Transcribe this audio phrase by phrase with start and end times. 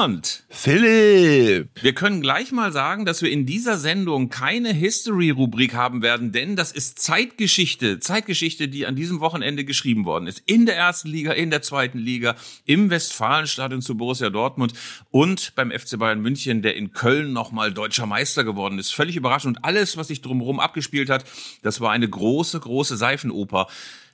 [0.00, 0.44] Arndt.
[0.48, 1.68] Philipp.
[1.82, 6.56] Wir können gleich mal sagen, dass wir in dieser Sendung keine History-Rubrik haben werden, denn
[6.56, 8.00] das ist Zeitgeschichte.
[8.00, 10.42] Zeitgeschichte, die an diesem Wochenende geschrieben worden ist.
[10.46, 12.34] In der ersten Liga, in der zweiten Liga,
[12.64, 14.72] im Westfalenstadion zu Borussia Dortmund
[15.10, 18.94] und beim FC Bayern München, der in Köln nochmal deutscher Meister geworden ist.
[18.94, 19.58] Völlig überraschend.
[19.58, 21.26] Und alles, was sich drumherum abgespielt hat,
[21.62, 23.66] das war eine große, große Seifenoper.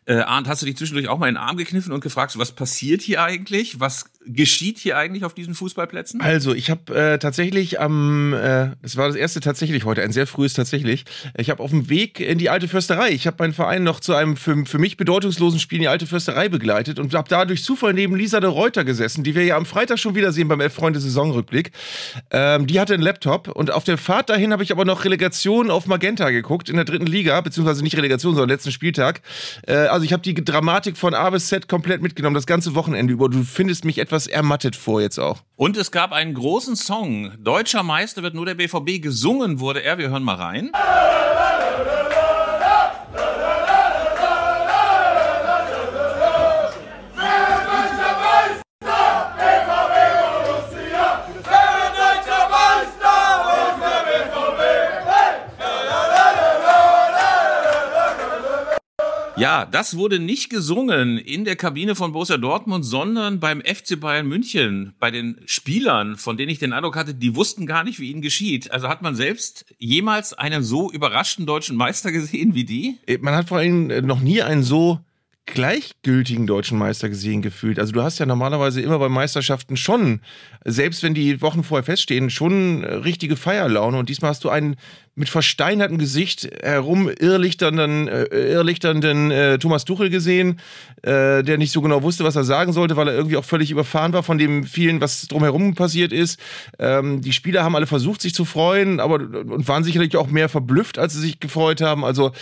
[0.08, 2.52] Äh, Arndt, hast du dich zwischendurch auch mal in den Arm gekniffen und gefragt, was
[2.52, 3.80] passiert hier eigentlich?
[3.80, 6.20] Was geschieht hier eigentlich auf diesen Fußballplätzen?
[6.20, 10.26] Also, ich habe äh, tatsächlich am, äh, das war das erste tatsächlich heute, ein sehr
[10.26, 11.04] frühes tatsächlich.
[11.36, 14.14] Ich habe auf dem Weg in die alte Försterei, ich habe meinen Verein noch zu
[14.14, 17.62] einem für, für mich bedeutungslosen Spiel in die alte Försterei begleitet und habe da durch
[17.62, 21.00] Zufall neben Lisa de Reuter gesessen, die wir ja am Freitag schon wiedersehen beim Elf-Freunde
[21.00, 21.72] Saisonrückblick.
[22.30, 25.70] Ähm, die hatte einen Laptop und auf der Fahrt dahin habe ich aber noch Relegation
[25.70, 29.20] auf Magenta geguckt in der dritten Liga, beziehungsweise nicht Relegation, sondern letzten Spieltag.
[29.66, 33.12] Äh, also ich habe die Dramatik von A bis Z komplett mitgenommen, das ganze Wochenende
[33.12, 33.28] über.
[33.28, 35.42] Du findest mich etwas ermattet vor jetzt auch.
[35.56, 37.32] Und es gab einen großen Song.
[37.38, 39.02] Deutscher Meister wird nur der BVB.
[39.02, 39.98] Gesungen wurde er.
[39.98, 40.70] Wir hören mal rein.
[59.38, 64.26] Ja, das wurde nicht gesungen in der Kabine von Borussia Dortmund, sondern beim FC Bayern
[64.26, 68.10] München, bei den Spielern, von denen ich den Eindruck hatte, die wussten gar nicht, wie
[68.10, 68.70] ihnen geschieht.
[68.70, 72.98] Also hat man selbst jemals einen so überraschten deutschen Meister gesehen wie die?
[73.20, 75.00] Man hat vor allem noch nie einen so
[75.44, 77.78] gleichgültigen deutschen Meister gesehen gefühlt.
[77.78, 80.20] Also du hast ja normalerweise immer bei Meisterschaften schon,
[80.64, 83.98] selbst wenn die Wochen vorher feststehen, schon richtige Feierlaune.
[83.98, 84.76] Und diesmal hast du einen
[85.16, 90.60] mit versteinertem Gesicht herum irrlichternden, äh, irrlichternden äh, Thomas Tuchel gesehen,
[91.02, 93.70] äh, der nicht so genau wusste, was er sagen sollte, weil er irgendwie auch völlig
[93.70, 96.38] überfahren war von dem vielen, was drumherum passiert ist.
[96.78, 100.50] Ähm, die Spieler haben alle versucht, sich zu freuen, aber und waren sicherlich auch mehr
[100.50, 102.04] verblüfft, als sie sich gefreut haben.
[102.04, 102.32] Also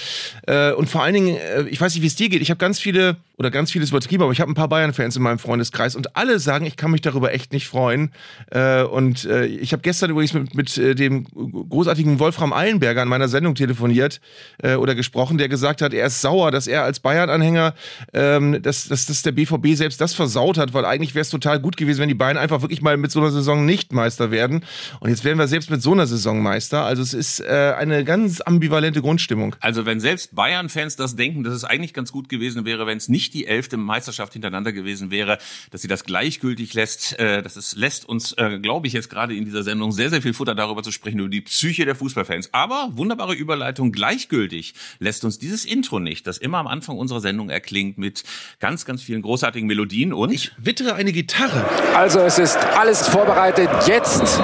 [0.48, 2.42] äh, und vor allen Dingen, äh, ich weiß nicht, wie es dir geht.
[2.42, 5.22] Ich habe ganz viele oder ganz vieles übertrieben, aber ich habe ein paar Bayern-Fans in
[5.22, 8.12] meinem Freundeskreis und alle sagen, ich kann mich darüber echt nicht freuen.
[8.50, 11.24] Äh, und äh, ich habe gestern übrigens mit, mit äh, dem
[11.68, 14.20] großartigen Wolfram Eilenberger an meiner Sendung telefoniert
[14.62, 17.74] äh, oder gesprochen, der gesagt hat, er ist sauer, dass er als Bayern-Anhänger,
[18.12, 21.60] ähm, dass, dass, dass der BVB selbst das versaut hat, weil eigentlich wäre es total
[21.60, 24.64] gut gewesen, wenn die Bayern einfach wirklich mal mit so einer Saison nicht Meister werden.
[25.00, 26.84] Und jetzt werden wir selbst mit so einer Saison Meister.
[26.84, 29.56] Also es ist äh, eine ganz ambivalente Grundstimmung.
[29.60, 33.08] Also wenn selbst Bayern-Fans das denken, dass es eigentlich ganz gut gewesen wäre, wenn es
[33.08, 35.38] nicht die elfte Meisterschaft hintereinander gewesen wäre,
[35.70, 37.18] dass sie das gleichgültig lässt.
[37.18, 40.22] Äh, das ist, lässt uns, äh, glaube ich, jetzt gerade in dieser Sendung sehr, sehr
[40.22, 42.53] viel Futter darüber zu sprechen, über die Psyche der Fußballfans.
[42.54, 47.50] Aber wunderbare Überleitung, gleichgültig lässt uns dieses Intro nicht, das immer am Anfang unserer Sendung
[47.50, 48.22] erklingt mit
[48.60, 50.30] ganz, ganz vielen großartigen Melodien und...
[50.32, 51.64] Ich wittere eine Gitarre.
[51.96, 53.68] Also es ist alles vorbereitet.
[53.88, 54.40] Jetzt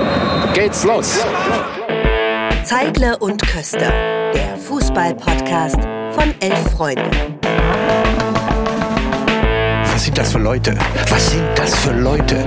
[0.54, 1.24] geht's los.
[2.64, 3.92] Zeigle und Köster,
[4.34, 5.78] der Fußball-Podcast
[6.10, 7.08] von Elf Freunde.
[9.84, 10.76] Was sind das für Leute?
[11.10, 12.44] Was sind das für Leute?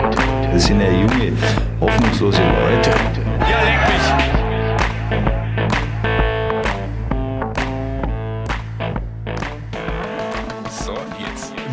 [0.52, 1.32] Das sind ja junge,
[1.80, 2.90] hoffnungslose Leute.
[3.50, 3.73] Ja,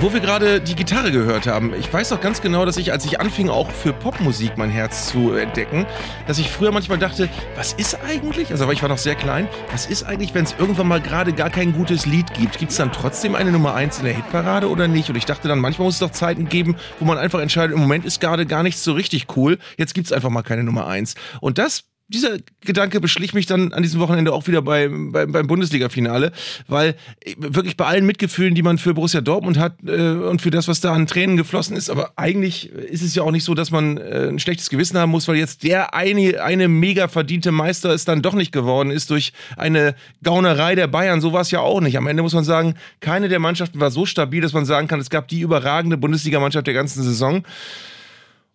[0.00, 3.04] Wo wir gerade die Gitarre gehört haben, ich weiß doch ganz genau, dass ich, als
[3.04, 5.84] ich anfing, auch für Popmusik mein Herz zu entdecken,
[6.26, 9.84] dass ich früher manchmal dachte, was ist eigentlich, also ich war noch sehr klein, was
[9.84, 12.56] ist eigentlich, wenn es irgendwann mal gerade gar kein gutes Lied gibt?
[12.56, 15.10] Gibt es dann trotzdem eine Nummer 1 in der Hitparade oder nicht?
[15.10, 17.82] Und ich dachte dann, manchmal muss es doch Zeiten geben, wo man einfach entscheidet, im
[17.82, 20.86] Moment ist gerade gar nichts so richtig cool, jetzt gibt es einfach mal keine Nummer
[20.86, 21.14] 1.
[21.42, 25.46] Und das dieser Gedanke beschlich mich dann an diesem Wochenende auch wieder bei, bei, beim
[25.46, 26.32] Bundesliga-Finale,
[26.66, 26.96] weil
[27.36, 30.80] wirklich bei allen Mitgefühlen, die man für Borussia Dortmund hat äh, und für das, was
[30.80, 33.96] da an Tränen geflossen ist, aber eigentlich ist es ja auch nicht so, dass man
[33.96, 38.04] äh, ein schlechtes Gewissen haben muss, weil jetzt der eine, eine mega verdiente Meister es
[38.04, 41.20] dann doch nicht geworden ist durch eine Gaunerei der Bayern.
[41.20, 41.96] So war es ja auch nicht.
[41.96, 45.00] Am Ende muss man sagen, keine der Mannschaften war so stabil, dass man sagen kann,
[45.00, 47.44] es gab die überragende Bundesligamannschaft der ganzen Saison.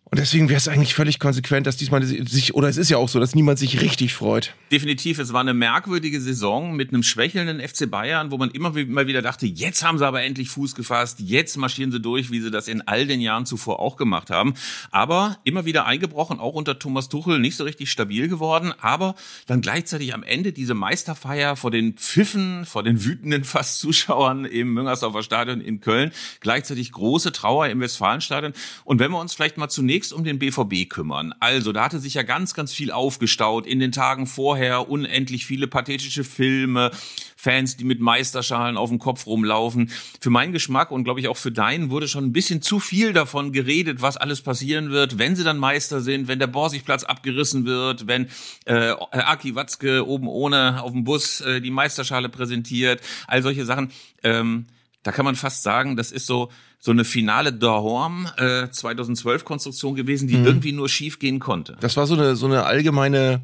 [0.08, 3.08] Und deswegen wäre es eigentlich völlig konsequent, dass diesmal sich, oder es ist ja auch
[3.08, 4.54] so, dass niemand sich richtig freut.
[4.70, 9.20] Definitiv, es war eine merkwürdige Saison mit einem schwächelnden FC Bayern, wo man immer wieder
[9.20, 12.68] dachte, jetzt haben sie aber endlich Fuß gefasst, jetzt marschieren sie durch, wie sie das
[12.68, 14.54] in all den Jahren zuvor auch gemacht haben.
[14.92, 19.16] Aber immer wieder eingebrochen, auch unter Thomas Tuchel, nicht so richtig stabil geworden, aber
[19.46, 24.72] dann gleichzeitig am Ende diese Meisterfeier vor den Pfiffen, vor den wütenden fast Zuschauern im
[24.72, 28.52] Müngersdorfer Stadion in Köln, gleichzeitig große Trauer im Westfalenstadion.
[28.84, 31.32] Und wenn wir uns vielleicht mal zunächst zunächst um den BVB kümmern.
[31.40, 35.68] Also, da hatte sich ja ganz, ganz viel aufgestaut in den Tagen vorher, unendlich viele
[35.68, 36.90] pathetische Filme,
[37.34, 39.90] Fans, die mit Meisterschalen auf dem Kopf rumlaufen.
[40.20, 43.14] Für meinen Geschmack und glaube ich auch für deinen wurde schon ein bisschen zu viel
[43.14, 47.64] davon geredet, was alles passieren wird, wenn sie dann Meister sind, wenn der Borsigplatz abgerissen
[47.64, 48.28] wird, wenn
[48.66, 53.92] äh, Aki Watzke oben ohne auf dem Bus äh, die Meisterschale präsentiert, all solche Sachen.
[54.22, 54.66] Ähm,
[55.02, 56.50] da kann man fast sagen, das ist so
[56.86, 60.46] so eine finale Dahorm äh, 2012 Konstruktion gewesen, die mhm.
[60.46, 61.76] irgendwie nur schief gehen konnte.
[61.80, 63.40] Das war so eine so eine allgemeine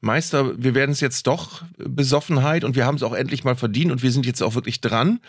[0.00, 3.92] Meister, wir werden es jetzt doch Besoffenheit und wir haben es auch endlich mal verdient
[3.92, 5.20] und wir sind jetzt auch wirklich dran.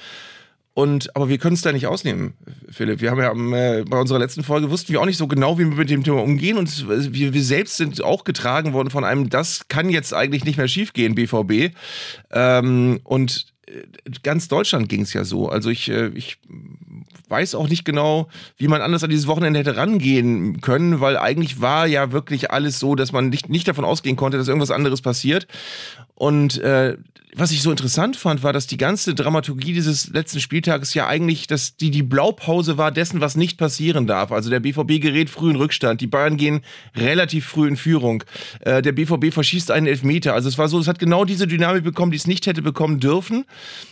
[0.73, 2.35] Und, aber wir können es da nicht ausnehmen,
[2.69, 3.01] Philipp.
[3.01, 5.65] Wir haben ja äh, bei unserer letzten Folge wussten wir auch nicht so genau, wie
[5.65, 6.57] wir mit dem Thema umgehen.
[6.57, 10.57] Und wir, wir selbst sind auch getragen worden von einem, das kann jetzt eigentlich nicht
[10.57, 11.75] mehr schiefgehen, BVB.
[12.31, 13.81] Ähm, und äh,
[14.23, 15.49] ganz Deutschland ging es ja so.
[15.49, 16.37] Also ich, äh, ich
[17.29, 18.27] weiß auch nicht genau,
[18.57, 22.79] wie man anders an dieses Wochenende hätte rangehen können, weil eigentlich war ja wirklich alles
[22.79, 25.47] so, dass man nicht, nicht davon ausgehen konnte, dass irgendwas anderes passiert.
[26.15, 26.97] Und äh,
[27.39, 31.45] was ich so interessant fand, war, dass die ganze Dramaturgie dieses letzten Spieltages ja eigentlich,
[31.45, 34.31] dass die, die Blaupause war dessen, was nicht passieren darf.
[34.31, 36.61] Also der BVB gerät früh in Rückstand, die Bayern gehen
[36.95, 38.23] relativ früh in Führung,
[38.61, 40.33] äh, der BVB verschießt einen Elfmeter.
[40.33, 42.99] Also es war so, es hat genau diese Dynamik bekommen, die es nicht hätte bekommen
[42.99, 43.45] dürfen.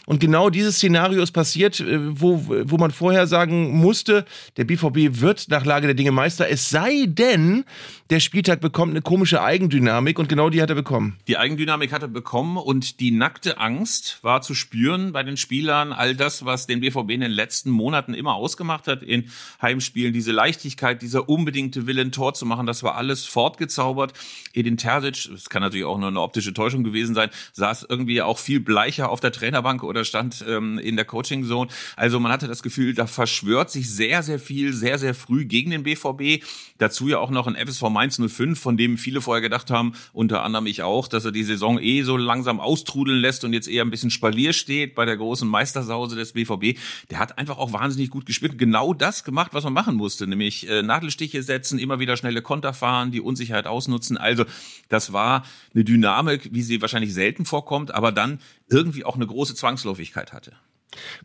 [0.06, 4.26] Und genau dieses Szenario ist passiert, äh, wo, wo man vorher sagen musste,
[4.58, 7.66] der BVB wird nach Lage der Dinge Meister, es sei denn,
[8.12, 11.18] der Spieltag bekommt eine komische Eigendynamik und genau die hat er bekommen.
[11.28, 15.92] Die Eigendynamik hat er bekommen und die nackte Angst war zu spüren bei den Spielern.
[15.92, 20.32] All das, was den BVB in den letzten Monaten immer ausgemacht hat in Heimspielen, diese
[20.32, 24.14] Leichtigkeit, dieser unbedingte Wille, ein Tor zu machen, das war alles fortgezaubert.
[24.54, 28.38] Edin Terzic, das kann natürlich auch nur eine optische Täuschung gewesen sein, saß irgendwie auch
[28.38, 31.72] viel bleicher auf der Trainerbank oder stand ähm, in der Coaching-Zone.
[31.96, 35.72] Also man hatte das Gefühl, da verschwört sich sehr, sehr viel, sehr, sehr früh gegen
[35.72, 36.44] den BVB.
[36.78, 40.44] Dazu ja auch noch ein FSV Mainz 05, von dem viele vorher gedacht haben, unter
[40.44, 43.84] anderem ich auch, dass er die Saison eh so langsam austrudeln lässt und jetzt eher
[43.84, 46.78] ein bisschen Spalier steht bei der großen Meistersause des BVB.
[47.10, 48.58] Der hat einfach auch wahnsinnig gut gespielt.
[48.58, 52.74] Genau das gemacht, was man machen musste, nämlich äh, Nadelstiche setzen, immer wieder schnelle Konter
[52.74, 54.18] fahren, die Unsicherheit ausnutzen.
[54.18, 54.46] Also
[54.90, 58.40] das war eine Dynamik, wie sie wahrscheinlich selten vorkommt, aber dann
[58.70, 60.54] irgendwie auch eine große Zwangsläufigkeit hatte.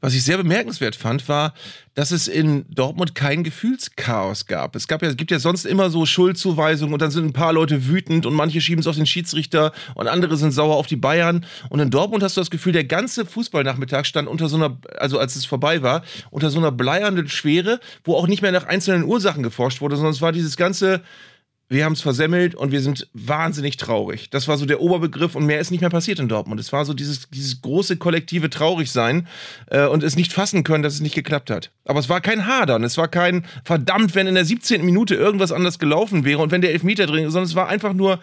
[0.00, 1.54] Was ich sehr bemerkenswert fand, war,
[1.94, 4.76] dass es in Dortmund kein Gefühlschaos gab.
[4.76, 7.52] Es gab ja, es gibt ja sonst immer so Schuldzuweisungen und dann sind ein paar
[7.52, 10.96] Leute wütend und manche schieben es auf den Schiedsrichter und andere sind sauer auf die
[10.96, 11.44] Bayern.
[11.68, 15.18] Und in Dortmund hast du das Gefühl, der ganze Fußballnachmittag stand unter so einer, also
[15.18, 19.04] als es vorbei war, unter so einer bleiernden Schwere, wo auch nicht mehr nach einzelnen
[19.04, 21.02] Ursachen geforscht wurde, sondern es war dieses ganze,
[21.70, 24.28] wir haben es versemmelt und wir sind wahnsinnig traurig.
[24.30, 26.60] Das war so der Oberbegriff und mehr ist nicht mehr passiert in Dortmund.
[26.60, 29.28] Es war so dieses, dieses große kollektive Traurigsein
[29.70, 31.70] äh, und es nicht fassen können, dass es nicht geklappt hat.
[31.84, 34.84] Aber es war kein Hadern, es war kein verdammt, wenn in der 17.
[34.84, 38.18] Minute irgendwas anders gelaufen wäre und wenn der Elfmeter drin, sondern es war einfach nur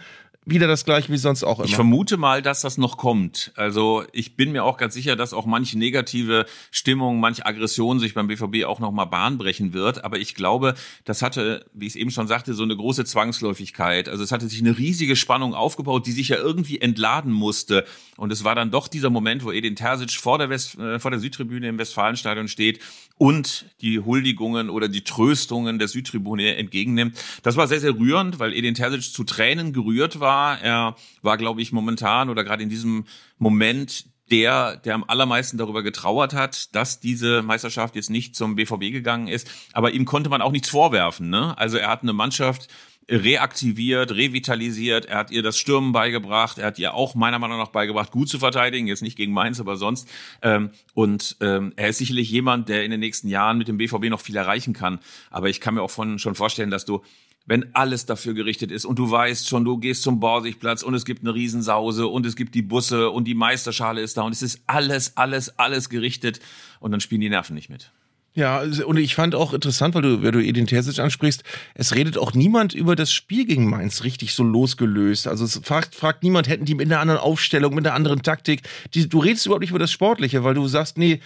[0.49, 1.67] wieder das gleiche wie sonst auch immer.
[1.67, 3.51] Ich vermute mal, dass das noch kommt.
[3.55, 8.13] Also ich bin mir auch ganz sicher, dass auch manche negative Stimmung, manche Aggression sich
[8.13, 10.05] beim BVB auch noch mal Bahn brechen wird.
[10.05, 14.07] Aber ich glaube, das hatte, wie ich es eben schon sagte, so eine große Zwangsläufigkeit.
[14.07, 17.85] Also es hatte sich eine riesige Spannung aufgebaut, die sich ja irgendwie entladen musste.
[18.15, 21.11] Und es war dann doch dieser Moment, wo Edin Terzic vor der, West, äh, vor
[21.11, 22.79] der Südtribüne im Westfalenstadion steht
[23.17, 27.17] und die Huldigungen oder die Tröstungen der Südtribüne entgegennimmt.
[27.43, 30.61] Das war sehr, sehr rührend, weil Edin Terzic zu Tränen gerührt war.
[30.61, 33.05] Er war, glaube ich, momentan oder gerade in diesem
[33.37, 38.91] Moment der, der am allermeisten darüber getrauert hat, dass diese Meisterschaft jetzt nicht zum BVB
[38.91, 39.49] gegangen ist.
[39.71, 41.29] Aber ihm konnte man auch nichts vorwerfen.
[41.29, 41.57] Ne?
[41.57, 42.67] Also er hat eine Mannschaft
[43.09, 45.05] reaktiviert, revitalisiert.
[45.05, 46.57] Er hat ihr das Stürmen beigebracht.
[46.57, 48.87] Er hat ihr auch meiner Meinung nach beigebracht, gut zu verteidigen.
[48.87, 50.09] Jetzt nicht gegen Mainz, aber sonst.
[50.41, 54.09] Ähm, und ähm, er ist sicherlich jemand, der in den nächsten Jahren mit dem BVB
[54.09, 54.99] noch viel erreichen kann.
[55.29, 57.01] Aber ich kann mir auch von, schon vorstellen, dass du
[57.49, 61.05] wenn alles dafür gerichtet ist und du weißt schon, du gehst zum Borsigplatz und es
[61.05, 64.41] gibt eine Riesensause und es gibt die Busse und die Meisterschale ist da und es
[64.41, 66.41] ist alles, alles, alles gerichtet
[66.81, 67.93] und dann spielen die Nerven nicht mit.
[68.37, 72.19] Ja, und ich fand auch interessant, weil du, weil du Edin Terzic ansprichst, es redet
[72.19, 75.27] auch niemand über das Spiel gegen Mainz richtig so losgelöst.
[75.27, 78.61] Also es fragt, fragt niemand, hätten die mit einer anderen Aufstellung, mit einer anderen Taktik.
[78.93, 81.19] Die, du redest überhaupt nicht über das Sportliche, weil du sagst, nee,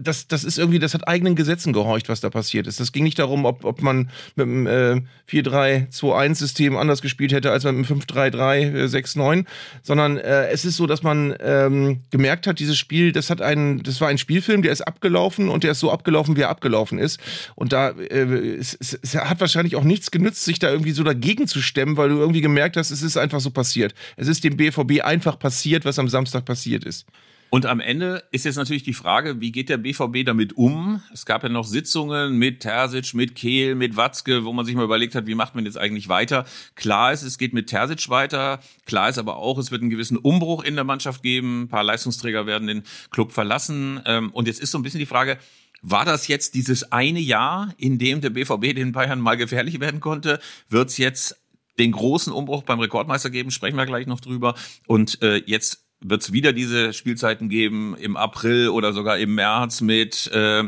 [0.00, 2.80] das, das ist irgendwie, das hat eigenen Gesetzen gehorcht, was da passiert ist.
[2.80, 7.64] Das ging nicht darum, ob, ob man mit dem äh, 4-3-2-1-System anders gespielt hätte als
[7.64, 9.44] mit dem 5-3-3-6-9,
[9.82, 13.82] sondern äh, es ist so, dass man ähm, gemerkt hat, dieses Spiel, das hat einen,
[13.82, 16.98] das war ein Spielfilm, der ist abgelaufen und der ist so abgelaufen, wie er abgelaufen
[16.98, 17.20] ist.
[17.54, 21.02] Und da äh, es, es, es hat wahrscheinlich auch nichts genützt, sich da irgendwie so
[21.02, 23.94] dagegen zu stemmen, weil du irgendwie gemerkt hast, es ist einfach so passiert.
[24.16, 27.06] Es ist dem BVB einfach passiert, was am Samstag passiert ist.
[27.50, 31.02] Und am Ende ist jetzt natürlich die Frage, wie geht der BVB damit um?
[31.12, 34.84] Es gab ja noch Sitzungen mit Terzic, mit Kehl, mit Watzke, wo man sich mal
[34.84, 36.46] überlegt hat, wie macht man jetzt eigentlich weiter?
[36.76, 38.60] Klar ist, es geht mit Terzic weiter.
[38.86, 41.62] Klar ist aber auch, es wird einen gewissen Umbruch in der Mannschaft geben.
[41.62, 44.00] Ein paar Leistungsträger werden den Club verlassen.
[44.06, 45.36] Ähm, und jetzt ist so ein bisschen die Frage,
[45.82, 49.98] war das jetzt dieses eine Jahr, in dem der BVB den Bayern mal gefährlich werden
[49.98, 50.38] konnte?
[50.68, 51.36] Wird es jetzt
[51.80, 53.50] den großen Umbruch beim Rekordmeister geben?
[53.50, 54.54] Sprechen wir gleich noch drüber.
[54.86, 59.80] Und äh, jetzt wird es wieder diese Spielzeiten geben im April oder sogar im März
[59.80, 60.64] mit äh,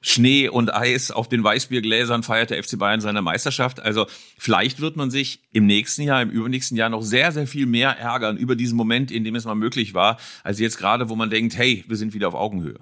[0.00, 3.80] Schnee und Eis auf den Weißbiergläsern feiert der FC Bayern seine Meisterschaft.
[3.80, 4.06] Also
[4.38, 7.98] vielleicht wird man sich im nächsten Jahr, im übernächsten Jahr noch sehr, sehr viel mehr
[7.98, 11.30] ärgern über diesen Moment, in dem es mal möglich war, als jetzt gerade, wo man
[11.30, 12.78] denkt, hey, wir sind wieder auf Augenhöhe.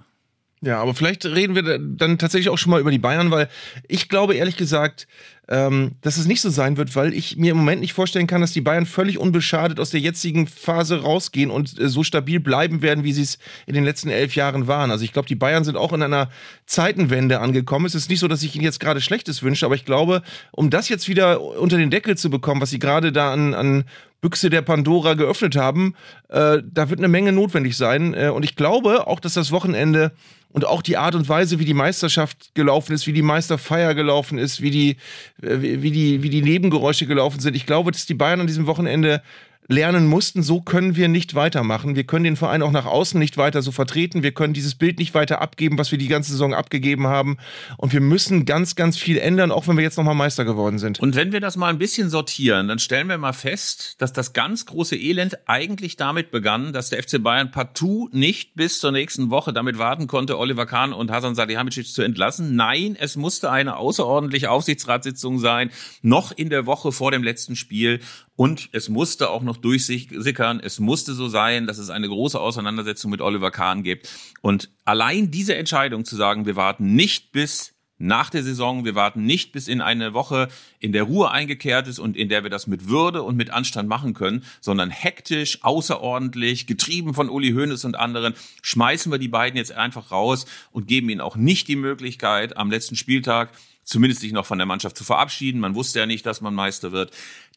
[0.61, 3.49] Ja, aber vielleicht reden wir dann tatsächlich auch schon mal über die Bayern, weil
[3.87, 5.07] ich glaube ehrlich gesagt,
[5.47, 8.41] ähm, dass es nicht so sein wird, weil ich mir im Moment nicht vorstellen kann,
[8.41, 12.81] dass die Bayern völlig unbeschadet aus der jetzigen Phase rausgehen und äh, so stabil bleiben
[12.81, 13.37] werden, wie sie es
[13.67, 14.89] in den letzten elf Jahren waren.
[14.89, 16.29] Also ich glaube, die Bayern sind auch in einer
[16.65, 17.85] Zeitenwende angekommen.
[17.85, 20.69] Es ist nicht so, dass ich ihnen jetzt gerade Schlechtes wünsche, aber ich glaube, um
[20.69, 23.83] das jetzt wieder unter den Deckel zu bekommen, was sie gerade da an, an
[24.21, 25.93] Büchse der Pandora geöffnet haben,
[26.29, 28.15] äh, da wird eine Menge notwendig sein.
[28.15, 30.11] Äh, und ich glaube auch, dass das Wochenende
[30.55, 34.37] und auch die Art und Weise, wie die Meisterschaft gelaufen ist, wie die Meisterfeier gelaufen
[34.37, 34.95] ist, wie die,
[35.37, 37.55] wie die, wie die Nebengeräusche gelaufen sind.
[37.55, 39.21] Ich glaube, dass die Bayern an diesem Wochenende
[39.67, 41.95] lernen mussten, so können wir nicht weitermachen.
[41.95, 44.21] Wir können den Verein auch nach außen nicht weiter so vertreten.
[44.21, 47.37] Wir können dieses Bild nicht weiter abgeben, was wir die ganze Saison abgegeben haben.
[47.77, 50.99] Und wir müssen ganz, ganz viel ändern, auch wenn wir jetzt nochmal Meister geworden sind.
[50.99, 54.33] Und wenn wir das mal ein bisschen sortieren, dann stellen wir mal fest, dass das
[54.33, 59.29] ganz große Elend eigentlich damit begann, dass der FC Bayern partout nicht bis zur nächsten
[59.31, 62.55] Woche damit warten konnte, Oliver Kahn und Hasan Salihamidzic zu entlassen.
[62.55, 67.99] Nein, es musste eine außerordentliche Aufsichtsratssitzung sein, noch in der Woche vor dem letzten Spiel.
[68.37, 70.59] Und es musste auch noch durchsickern.
[70.59, 74.09] Es musste so sein, dass es eine große Auseinandersetzung mit Oliver Kahn gibt.
[74.41, 79.25] Und allein diese Entscheidung zu sagen, wir warten nicht bis nach der Saison, wir warten
[79.25, 82.67] nicht bis in eine Woche, in der Ruhe eingekehrt ist und in der wir das
[82.67, 87.95] mit Würde und mit Anstand machen können, sondern hektisch, außerordentlich, getrieben von Uli Hoeneß und
[87.95, 92.57] anderen, schmeißen wir die beiden jetzt einfach raus und geben ihnen auch nicht die Möglichkeit,
[92.57, 93.51] am letzten Spieltag
[93.85, 95.61] zumindest sich noch von der Mannschaft zu verabschieden.
[95.61, 97.11] Man wusste ja nicht, dass man Meister wird.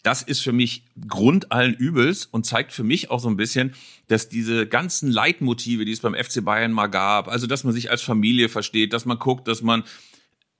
[0.09, 3.75] Das ist für mich Grund allen Übels und zeigt für mich auch so ein bisschen,
[4.07, 7.91] dass diese ganzen Leitmotive, die es beim FC Bayern mal gab, also dass man sich
[7.91, 9.85] als Familie versteht, dass man guckt, dass man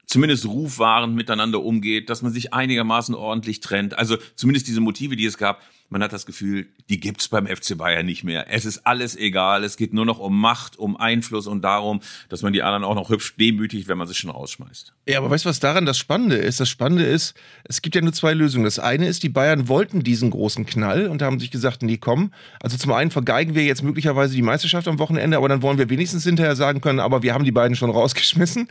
[0.05, 3.97] zumindest rufwahrend miteinander umgeht, dass man sich einigermaßen ordentlich trennt.
[3.97, 7.77] Also zumindest diese Motive, die es gab, man hat das Gefühl, die gibt's beim FC
[7.77, 8.47] Bayern nicht mehr.
[8.51, 9.65] Es ist alles egal.
[9.65, 12.95] Es geht nur noch um Macht, um Einfluss und darum, dass man die anderen auch
[12.95, 14.93] noch hübsch demütigt, wenn man sie schon rausschmeißt.
[15.09, 16.61] Ja, aber weißt du, was daran das Spannende ist?
[16.61, 18.65] Das Spannende ist, es gibt ja nur zwei Lösungen.
[18.65, 22.33] Das eine ist, die Bayern wollten diesen großen Knall und haben sich gesagt, nee, komm.
[22.61, 25.89] Also zum einen vergeigen wir jetzt möglicherweise die Meisterschaft am Wochenende, aber dann wollen wir
[25.89, 28.69] wenigstens hinterher sagen können, aber wir haben die beiden schon rausgeschmissen.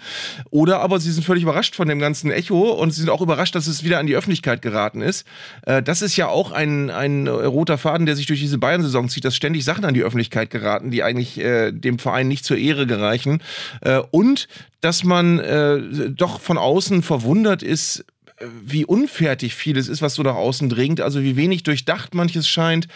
[0.51, 3.55] Oder aber sie sind völlig überrascht von dem ganzen Echo und sie sind auch überrascht,
[3.55, 5.25] dass es wieder an die Öffentlichkeit geraten ist.
[5.63, 9.09] Äh, das ist ja auch ein, ein ein roter Faden, der sich durch diese Bayern-Saison
[9.09, 12.57] zieht, dass ständig Sachen an die Öffentlichkeit geraten, die eigentlich äh, dem Verein nicht zur
[12.57, 13.41] Ehre gereichen.
[13.81, 14.47] Äh, und
[14.81, 18.05] dass man äh, doch von außen verwundert ist,
[18.37, 22.47] äh, wie unfertig vieles ist, was so nach außen dringt, also wie wenig durchdacht manches
[22.47, 22.87] scheint.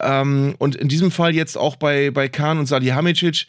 [0.00, 3.46] Ähm, und in diesem Fall jetzt auch bei, bei Kahn und Salihamidzic,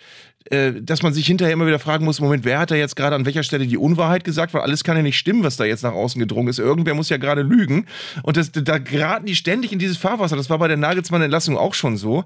[0.50, 3.16] äh, dass man sich hinterher immer wieder fragen muss, Moment, wer hat da jetzt gerade
[3.16, 4.54] an welcher Stelle die Unwahrheit gesagt?
[4.54, 6.60] Weil alles kann ja nicht stimmen, was da jetzt nach außen gedrungen ist.
[6.60, 7.86] Irgendwer muss ja gerade lügen.
[8.24, 10.36] Und das, da geraten die ständig in dieses Fahrwasser.
[10.36, 12.26] Das war bei der Nagelsmann-Entlassung auch schon so.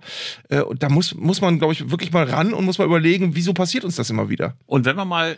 [0.49, 3.35] Äh, und da muss, muss man, glaube ich, wirklich mal ran und muss mal überlegen,
[3.35, 4.55] wieso passiert uns das immer wieder?
[4.65, 5.37] Und wenn man mal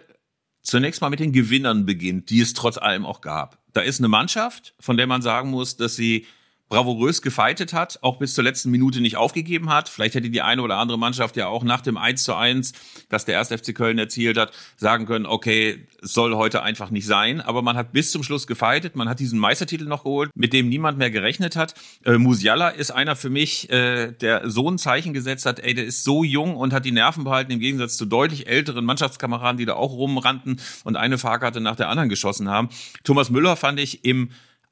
[0.62, 3.60] zunächst mal mit den Gewinnern beginnt, die es trotz allem auch gab.
[3.74, 6.26] Da ist eine Mannschaft, von der man sagen muss, dass sie
[6.70, 9.90] bravourös gefeitet hat, auch bis zur letzten Minute nicht aufgegeben hat.
[9.90, 12.74] Vielleicht hätte die eine oder andere Mannschaft ja auch nach dem 1 zu 1,
[13.10, 13.50] das der 1.
[13.50, 17.42] FC Köln erzielt hat, sagen können, okay, soll heute einfach nicht sein.
[17.42, 20.70] Aber man hat bis zum Schluss gefeitet, man hat diesen Meistertitel noch geholt, mit dem
[20.70, 21.74] niemand mehr gerechnet hat.
[22.06, 25.86] Äh, Musiala ist einer für mich, äh, der so ein Zeichen gesetzt hat, ey, der
[25.86, 29.66] ist so jung und hat die Nerven behalten, im Gegensatz zu deutlich älteren Mannschaftskameraden, die
[29.66, 32.70] da auch rumrannten und eine Fahrkarte nach der anderen geschossen haben.
[33.04, 34.30] Thomas Müller fand ich im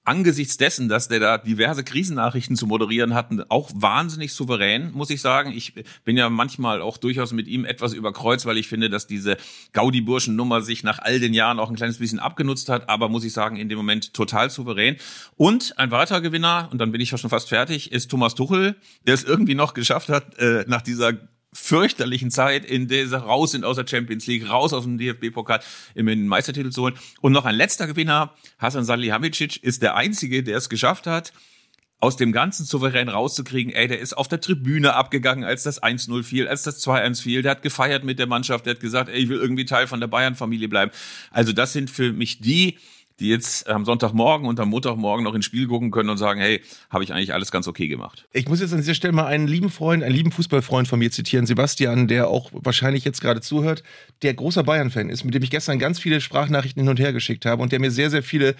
[0.07, 5.21] angesichts dessen, dass der da diverse Krisennachrichten zu moderieren hatten, auch wahnsinnig souverän, muss ich
[5.21, 5.51] sagen.
[5.51, 5.73] Ich
[6.05, 9.35] bin ja manchmal auch durchaus mit ihm etwas überkreuzt, weil ich finde, dass diese
[9.73, 13.33] Gaudi-Burschen-Nummer sich nach all den Jahren auch ein kleines bisschen abgenutzt hat, aber muss ich
[13.33, 14.95] sagen, in dem Moment total souverän.
[15.35, 18.75] Und ein weiterer Gewinner, und dann bin ich ja schon fast fertig, ist Thomas Tuchel,
[19.05, 21.13] der es irgendwie noch geschafft hat, äh, nach dieser
[21.53, 25.59] fürchterlichen Zeit, in der sie raus sind aus der Champions League, raus aus dem DFB-Pokal,
[25.95, 26.95] in den Meistertitel zu holen.
[27.21, 31.33] Und noch ein letzter Gewinner, Hasan Salihamidzic, ist der Einzige, der es geschafft hat,
[31.99, 36.23] aus dem ganzen Souverän rauszukriegen, ey, der ist auf der Tribüne abgegangen, als das 1-0
[36.23, 39.23] fiel, als das 2-1 fiel, der hat gefeiert mit der Mannschaft, der hat gesagt, ey,
[39.23, 40.91] ich will irgendwie Teil von der Bayern-Familie bleiben.
[41.31, 42.77] Also das sind für mich die,
[43.19, 46.61] die jetzt am Sonntagmorgen und am Montagmorgen noch ins Spiel gucken können und sagen, hey,
[46.89, 48.27] habe ich eigentlich alles ganz okay gemacht.
[48.31, 51.09] Ich muss jetzt an dieser Stelle mal einen lieben Freund, einen lieben Fußballfreund von mir
[51.09, 53.83] zitieren, Sebastian, der auch wahrscheinlich jetzt gerade zuhört,
[54.21, 57.45] der großer Bayern-Fan ist, mit dem ich gestern ganz viele Sprachnachrichten hin und her geschickt
[57.45, 58.55] habe und der mir sehr, sehr viele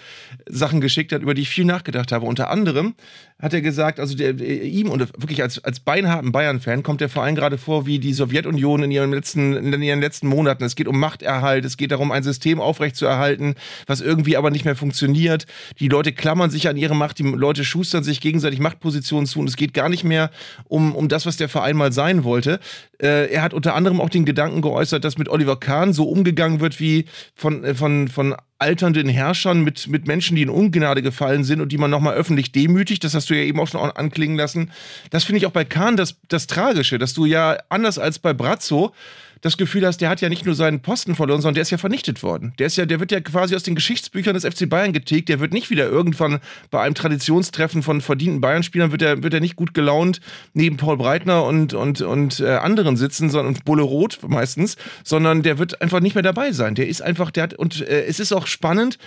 [0.48, 2.26] Sachen geschickt hat, über die ich viel nachgedacht habe.
[2.26, 2.94] Unter anderem
[3.40, 7.36] hat er gesagt, also der, ihm und wirklich als, als beinharten Bayern-Fan kommt der Verein
[7.36, 10.64] gerade vor wie die Sowjetunion in ihren, letzten, in ihren letzten Monaten.
[10.64, 13.54] Es geht um Machterhalt, es geht darum, ein System aufrechtzuerhalten,
[13.86, 15.46] was irgendwie aber nicht mehr funktioniert.
[15.78, 19.48] Die Leute klammern sich an ihre Macht, die Leute schustern sich gegenseitig Machtpositionen zu und
[19.48, 20.30] es geht gar nicht mehr
[20.68, 22.60] um, um das, was der Verein mal sein wollte.
[23.00, 26.60] Äh, er hat unter anderem auch den Gedanken geäußert, dass mit Oliver Kahn so umgegangen
[26.60, 31.44] wird wie von, äh, von, von alternden Herrschern mit, mit Menschen, die in Ungnade gefallen
[31.44, 33.04] sind und die man nochmal öffentlich demütigt.
[33.04, 34.72] Das hast du ja eben auch schon anklingen lassen.
[35.10, 38.32] Das finde ich auch bei Kahn das, das Tragische, dass du ja anders als bei
[38.32, 38.92] Brazzo
[39.40, 41.78] das Gefühl hast, der hat ja nicht nur seinen Posten verloren, sondern der ist ja
[41.78, 42.52] vernichtet worden.
[42.58, 45.28] Der ist ja, der wird ja quasi aus den Geschichtsbüchern des FC Bayern getilgt.
[45.28, 46.40] Der wird nicht wieder irgendwann
[46.70, 50.20] bei einem Traditionstreffen von verdienten Bayern-Spielern wird er, wird nicht gut gelaunt
[50.52, 55.42] neben Paul Breitner und, und, und äh, anderen sitzen, sondern und Bulle Roth meistens, sondern
[55.42, 56.74] der wird einfach nicht mehr dabei sein.
[56.74, 58.98] Der ist einfach, der hat, und äh, es ist auch spannend,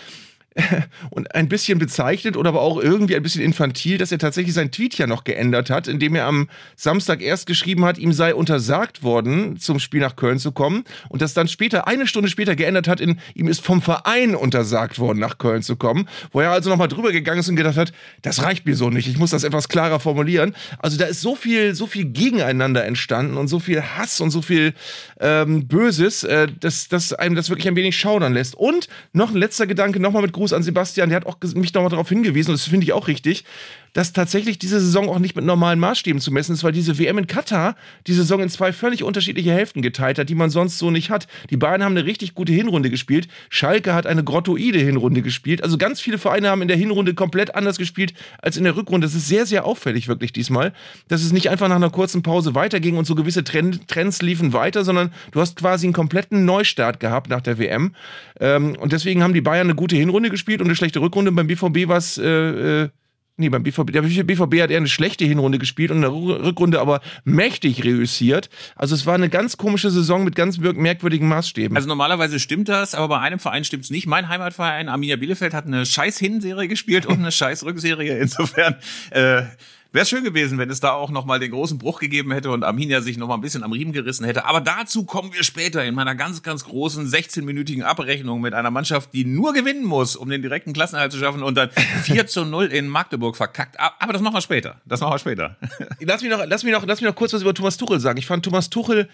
[1.09, 4.71] und ein bisschen bezeichnet oder aber auch irgendwie ein bisschen infantil, dass er tatsächlich sein
[4.71, 9.01] Tweet ja noch geändert hat, indem er am Samstag erst geschrieben hat, ihm sei untersagt
[9.01, 12.89] worden, zum Spiel nach Köln zu kommen und das dann später, eine Stunde später geändert
[12.89, 16.69] hat in, ihm ist vom Verein untersagt worden, nach Köln zu kommen, wo er also
[16.69, 19.45] nochmal drüber gegangen ist und gedacht hat, das reicht mir so nicht, ich muss das
[19.45, 20.53] etwas klarer formulieren.
[20.79, 24.41] Also da ist so viel, so viel Gegeneinander entstanden und so viel Hass und so
[24.41, 24.73] viel
[25.21, 28.55] ähm, Böses, äh, dass, dass einem das wirklich ein wenig schaudern lässt.
[28.55, 31.91] Und noch ein letzter Gedanke, nochmal mit Gruß an Sebastian, der hat auch mich nochmal
[31.91, 33.45] darauf hingewiesen, und das finde ich auch richtig,
[33.93, 37.17] dass tatsächlich diese Saison auch nicht mit normalen Maßstäben zu messen ist, weil diese WM
[37.17, 37.75] in Katar
[38.07, 41.27] die Saison in zwei völlig unterschiedliche Hälften geteilt hat, die man sonst so nicht hat.
[41.49, 43.27] Die Bayern haben eine richtig gute Hinrunde gespielt.
[43.49, 45.63] Schalke hat eine grottoide Hinrunde gespielt.
[45.63, 49.05] Also ganz viele Vereine haben in der Hinrunde komplett anders gespielt als in der Rückrunde.
[49.05, 50.73] Das ist sehr, sehr auffällig wirklich diesmal,
[51.07, 54.53] dass es nicht einfach nach einer kurzen Pause weiterging und so gewisse Trend Trends liefen
[54.53, 57.95] weiter, sondern du hast quasi einen kompletten Neustart gehabt nach der WM.
[58.39, 61.31] Ähm, und deswegen haben die Bayern eine gute Hinrunde gespielt und eine schlechte Rückrunde.
[61.31, 62.89] Beim BVB war es äh, äh,
[63.41, 67.01] Nee, beim BVB, der BVB hat eher eine schlechte Hinrunde gespielt und eine Rückrunde aber
[67.23, 68.51] mächtig reüssiert.
[68.75, 71.75] Also es war eine ganz komische Saison mit ganz merkwürdigen Maßstäben.
[71.75, 74.05] Also normalerweise stimmt das, aber bei einem Verein stimmt es nicht.
[74.05, 78.19] Mein Heimatverein Arminia Bielefeld hat eine scheiß Hinserie gespielt und eine scheiß Rückserie.
[78.19, 78.75] Insofern
[79.09, 79.41] äh,
[79.93, 82.63] Wäre schön gewesen, wenn es da auch noch mal den großen Bruch gegeben hätte und
[82.63, 84.45] Arminia sich noch mal ein bisschen am Riemen gerissen hätte.
[84.45, 89.13] Aber dazu kommen wir später in meiner ganz, ganz großen 16-minütigen Abrechnung mit einer Mannschaft,
[89.13, 91.71] die nur gewinnen muss, um den direkten Klassenerhalt zu schaffen und dann
[92.03, 93.77] 4 zu 0 in Magdeburg verkackt.
[93.77, 94.79] Aber das machen wir später.
[94.85, 95.57] Das machen wir später.
[95.99, 98.17] Lass mich noch, lass mich noch, lass mich noch kurz was über Thomas Tuchel sagen.
[98.17, 99.09] Ich fand Thomas Tuchel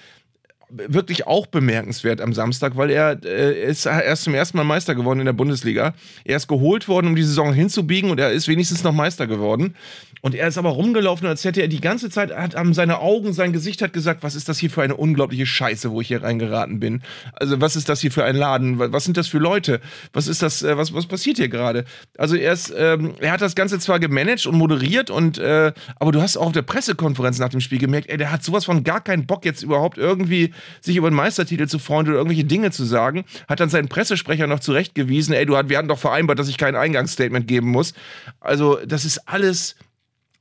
[0.69, 5.19] wirklich auch bemerkenswert am Samstag, weil er äh, ist erst zum ersten Mal Meister geworden
[5.19, 5.93] in der Bundesliga.
[6.25, 9.75] Er ist geholt worden, um die Saison hinzubiegen und er ist wenigstens noch Meister geworden.
[10.21, 13.33] Und er ist aber rumgelaufen, als hätte er die ganze Zeit, hat, haben seine Augen,
[13.33, 16.23] sein Gesicht hat gesagt, was ist das hier für eine unglaubliche Scheiße, wo ich hier
[16.23, 17.01] reingeraten bin.
[17.33, 18.79] Also was ist das hier für ein Laden?
[18.79, 19.79] Was sind das für Leute?
[20.11, 21.85] Was ist das, äh, was, was passiert hier gerade?
[22.17, 26.11] Also er ist, ähm, er hat das Ganze zwar gemanagt und moderiert und, äh, aber
[26.11, 28.83] du hast auch auf der Pressekonferenz nach dem Spiel gemerkt, ey, der hat sowas von
[28.83, 30.51] gar keinen Bock jetzt überhaupt irgendwie
[30.81, 34.47] sich über den Meistertitel zu freuen oder irgendwelche Dinge zu sagen, hat dann seinen Pressesprecher
[34.47, 37.93] noch zurechtgewiesen, ey, du, wir hatten doch vereinbart, dass ich kein Eingangsstatement geben muss.
[38.39, 39.75] Also, das ist alles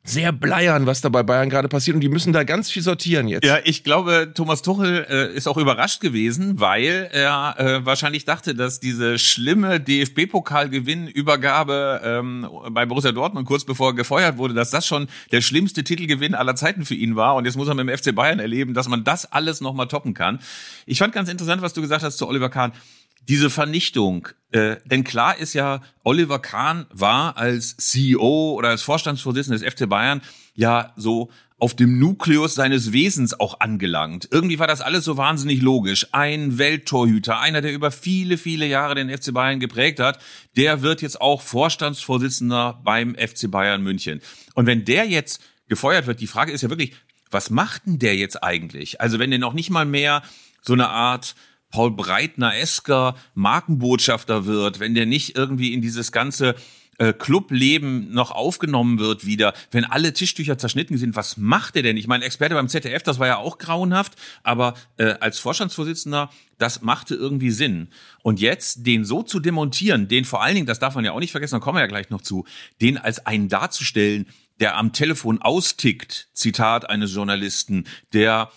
[0.06, 3.28] sehr bleiern, was da bei Bayern gerade passiert und die müssen da ganz viel sortieren
[3.28, 3.44] jetzt.
[3.44, 8.54] Ja, ich glaube, Thomas Tuchel äh, ist auch überrascht gewesen, weil er äh, wahrscheinlich dachte,
[8.54, 14.86] dass diese schlimme DFB-Pokalgewinnübergabe ähm, bei Borussia Dortmund kurz bevor er gefeuert wurde, dass das
[14.86, 17.98] schon der schlimmste Titelgewinn aller Zeiten für ihn war und jetzt muss er mit dem
[17.98, 20.38] FC Bayern erleben, dass man das alles nochmal toppen kann.
[20.86, 22.70] Ich fand ganz interessant, was du gesagt hast zu Oliver Kahn
[23.28, 24.28] diese Vernichtung.
[24.52, 29.88] Äh, denn klar ist ja, Oliver Kahn war als CEO oder als Vorstandsvorsitzender des FC
[29.88, 30.22] Bayern
[30.54, 34.28] ja so auf dem Nukleus seines Wesens auch angelangt.
[34.30, 36.06] Irgendwie war das alles so wahnsinnig logisch.
[36.12, 40.18] Ein Welttorhüter, einer, der über viele, viele Jahre den FC Bayern geprägt hat,
[40.56, 44.20] der wird jetzt auch Vorstandsvorsitzender beim FC Bayern München.
[44.54, 46.94] Und wenn der jetzt gefeuert wird, die Frage ist ja wirklich,
[47.30, 49.00] was macht denn der jetzt eigentlich?
[49.00, 50.22] Also wenn der noch nicht mal mehr
[50.60, 51.34] so eine Art
[51.70, 56.54] Paul Breitner-esker Markenbotschafter wird, wenn der nicht irgendwie in dieses ganze
[56.98, 61.96] äh, Clubleben noch aufgenommen wird wieder, wenn alle Tischtücher zerschnitten sind, was macht er denn?
[61.96, 66.82] Ich meine, Experte beim ZDF, das war ja auch grauenhaft, aber äh, als Vorstandsvorsitzender, das
[66.82, 67.88] machte irgendwie Sinn.
[68.22, 71.20] Und jetzt den so zu demontieren, den vor allen Dingen, das darf man ja auch
[71.20, 72.46] nicht vergessen, da kommen wir ja gleich noch zu,
[72.80, 74.26] den als einen darzustellen,
[74.60, 78.50] der am Telefon austickt, Zitat eines Journalisten, der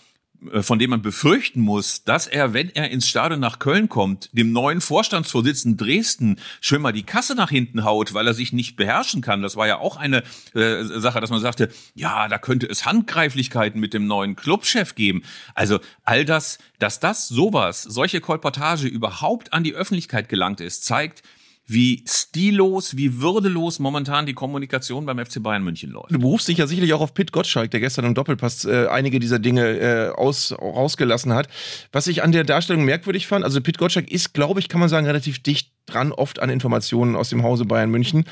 [0.60, 4.52] von dem man befürchten muss, dass er, wenn er ins Stadion nach Köln kommt, dem
[4.52, 9.20] neuen Vorstandsvorsitzenden Dresden schön mal die Kasse nach hinten haut, weil er sich nicht beherrschen
[9.20, 9.42] kann.
[9.42, 10.22] Das war ja auch eine
[10.54, 15.22] äh, Sache, dass man sagte, ja, da könnte es Handgreiflichkeiten mit dem neuen Clubchef geben.
[15.54, 21.22] Also all das, dass das sowas, solche Kolportage überhaupt an die Öffentlichkeit gelangt ist, zeigt,
[21.70, 26.10] wie stillos, wie würdelos momentan die Kommunikation beim FC Bayern München läuft.
[26.10, 29.20] Du berufst dich ja sicherlich auch auf Pit Gottschalk, der gestern im Doppelpass äh, einige
[29.20, 31.48] dieser Dinge äh, aus, rausgelassen hat.
[31.92, 34.88] Was ich an der Darstellung merkwürdig fand, also Pit Gottschalk ist, glaube ich, kann man
[34.88, 38.24] sagen, relativ dicht dran, oft an Informationen aus dem Hause Bayern München.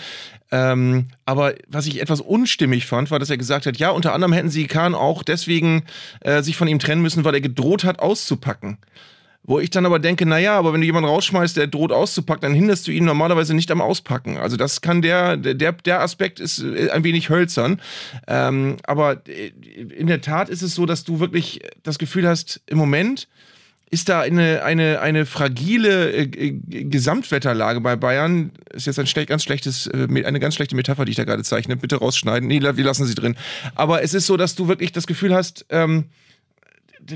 [0.51, 4.33] Ähm, aber was ich etwas unstimmig fand, war, dass er gesagt hat, ja, unter anderem
[4.33, 5.85] hätten sie Kahn auch deswegen
[6.21, 8.79] äh, sich von ihm trennen müssen, weil er gedroht hat, auszupacken.
[9.49, 12.53] Wo ich dann aber denke, naja, aber wenn du jemanden rausschmeißt, der droht auszupacken, dann
[12.53, 14.37] hinderst du ihn normalerweise nicht am Auspacken.
[14.37, 17.81] Also das kann der, der, der Aspekt ist äh, ein wenig hölzern.
[18.27, 19.47] Ähm, aber äh,
[19.97, 23.27] in der Tat ist es so, dass du wirklich das Gefühl hast, im Moment
[23.91, 28.51] ist da eine, eine, eine fragile äh, Gesamtwetterlage bei Bayern.
[28.75, 31.79] Ist jetzt ein ganz schlechtes, eine ganz schlechte Metapher, die ich da gerade zeichne.
[31.79, 32.47] Bitte rausschneiden.
[32.47, 33.35] Nee, wir lassen sie drin.
[33.77, 36.05] Aber es ist so, dass du wirklich das Gefühl hast, ähm,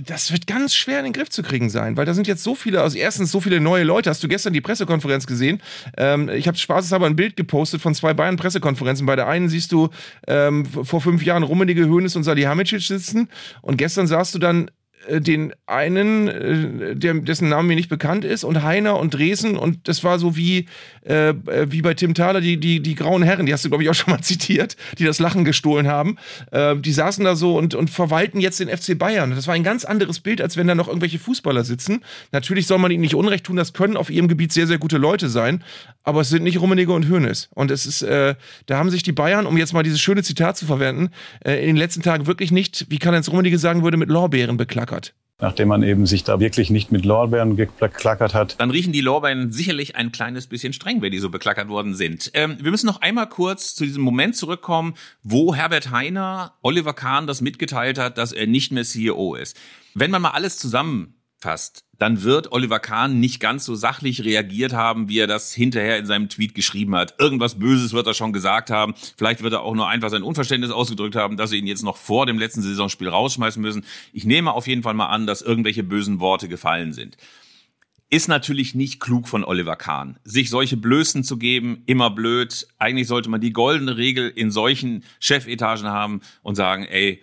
[0.01, 2.55] das wird ganz schwer in den Griff zu kriegen sein, weil da sind jetzt so
[2.55, 4.11] viele, also erstens so viele neue Leute.
[4.11, 5.61] Hast du gestern die Pressekonferenz gesehen?
[5.97, 9.07] Ähm, ich habe spaßeshalber ein Bild gepostet von zwei Bayern-Pressekonferenzen.
[9.07, 9.91] Bei der einen siehst du
[10.27, 13.29] ähm, vor fünf Jahren Rummenigge, Höhnes und Salihamidzic sitzen
[13.61, 14.71] und gestern sahst du dann
[15.09, 19.57] den einen, äh, der, dessen Name mir nicht bekannt ist, und Heiner und Dresen.
[19.57, 20.67] Und das war so wie,
[21.05, 21.35] äh,
[21.67, 23.95] wie bei Tim Thaler, die, die, die grauen Herren, die hast du, glaube ich, auch
[23.95, 26.17] schon mal zitiert, die das Lachen gestohlen haben.
[26.51, 29.31] Äh, die saßen da so und, und verwalten jetzt den FC Bayern.
[29.31, 32.03] Das war ein ganz anderes Bild, als wenn da noch irgendwelche Fußballer sitzen.
[32.31, 34.99] Natürlich soll man ihnen nicht Unrecht tun, das können auf ihrem Gebiet sehr, sehr gute
[34.99, 35.63] Leute sein,
[36.05, 37.49] aber es sind nicht Rummenigge und Hoeneß.
[37.55, 38.35] Und es ist, äh,
[38.67, 41.11] da haben sich die Bayern, um jetzt mal dieses schöne Zitat zu verwenden,
[41.45, 44.57] äh, in den letzten Tagen wirklich nicht, wie Karl-Heinz Rummenigge sagen würde, mit Lorbeeren
[44.93, 48.61] beklackert nachdem man eben sich da wirklich nicht mit Lorbeeren geklackert hat.
[48.61, 52.31] Dann riechen die Lorbeeren sicherlich ein kleines bisschen streng, wenn die so beklackert worden sind.
[52.35, 57.27] Ähm, wir müssen noch einmal kurz zu diesem Moment zurückkommen, wo Herbert Heiner Oliver Kahn
[57.27, 59.59] das mitgeteilt hat, dass er nicht mehr CEO ist.
[59.95, 64.73] Wenn man mal alles zusammen fasst, dann wird Oliver Kahn nicht ganz so sachlich reagiert
[64.73, 67.15] haben, wie er das hinterher in seinem Tweet geschrieben hat.
[67.19, 68.95] Irgendwas Böses wird er schon gesagt haben.
[69.17, 71.97] Vielleicht wird er auch nur einfach sein Unverständnis ausgedrückt haben, dass sie ihn jetzt noch
[71.97, 73.85] vor dem letzten Saisonspiel rausschmeißen müssen.
[74.13, 77.17] Ich nehme auf jeden Fall mal an, dass irgendwelche bösen Worte gefallen sind.
[78.11, 82.67] Ist natürlich nicht klug von Oliver Kahn, sich solche Blößen zu geben, immer blöd.
[82.79, 87.23] Eigentlich sollte man die goldene Regel in solchen Chefetagen haben und sagen, ey,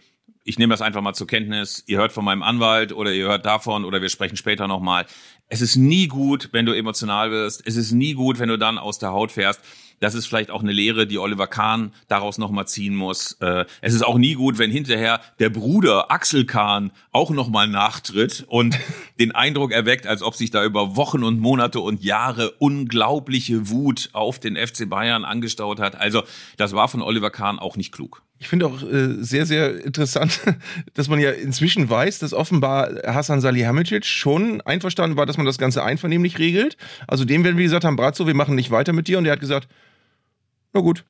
[0.50, 3.46] ich nehme das einfach mal zur Kenntnis, ihr hört von meinem Anwalt oder ihr hört
[3.46, 5.06] davon oder wir sprechen später nochmal.
[5.48, 7.62] Es ist nie gut, wenn du emotional wirst.
[7.68, 9.62] Es ist nie gut, wenn du dann aus der Haut fährst.
[10.00, 13.34] Das ist vielleicht auch eine Lehre, die Oliver Kahn daraus nochmal ziehen muss.
[13.42, 18.44] Äh, es ist auch nie gut, wenn hinterher der Bruder Axel Kahn auch nochmal nachtritt
[18.48, 18.80] und
[19.20, 24.10] den Eindruck erweckt, als ob sich da über Wochen und Monate und Jahre unglaubliche Wut
[24.14, 25.96] auf den FC Bayern angestaut hat.
[25.96, 26.24] Also
[26.58, 28.24] das war von Oliver Kahn auch nicht klug.
[28.42, 30.40] Ich finde auch äh, sehr, sehr interessant,
[30.94, 35.58] dass man ja inzwischen weiß, dass offenbar Hassan Salihamidzic schon einverstanden war, dass man das
[35.58, 36.78] Ganze einvernehmlich regelt.
[37.06, 39.18] Also dem werden wir gesagt haben, Brazzo, wir machen nicht weiter mit dir.
[39.18, 39.68] Und der hat gesagt,
[40.74, 41.04] na gut.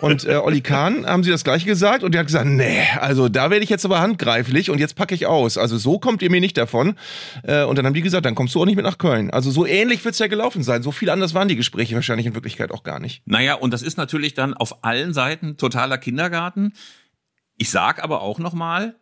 [0.00, 3.28] Und äh, Olli Kahn haben sie das gleiche gesagt und der hat gesagt, nee, also
[3.28, 5.58] da werde ich jetzt aber handgreiflich und jetzt packe ich aus.
[5.58, 6.96] Also so kommt ihr mir nicht davon.
[7.42, 9.30] Äh, und dann haben die gesagt, dann kommst du auch nicht mit nach Köln.
[9.30, 10.82] Also so ähnlich wird es ja gelaufen sein.
[10.82, 13.22] So viel anders waren die Gespräche wahrscheinlich in Wirklichkeit auch gar nicht.
[13.26, 16.72] Naja, und das ist natürlich dann auf allen Seiten totaler Kindergarten.
[17.56, 18.96] Ich sag aber auch nochmal,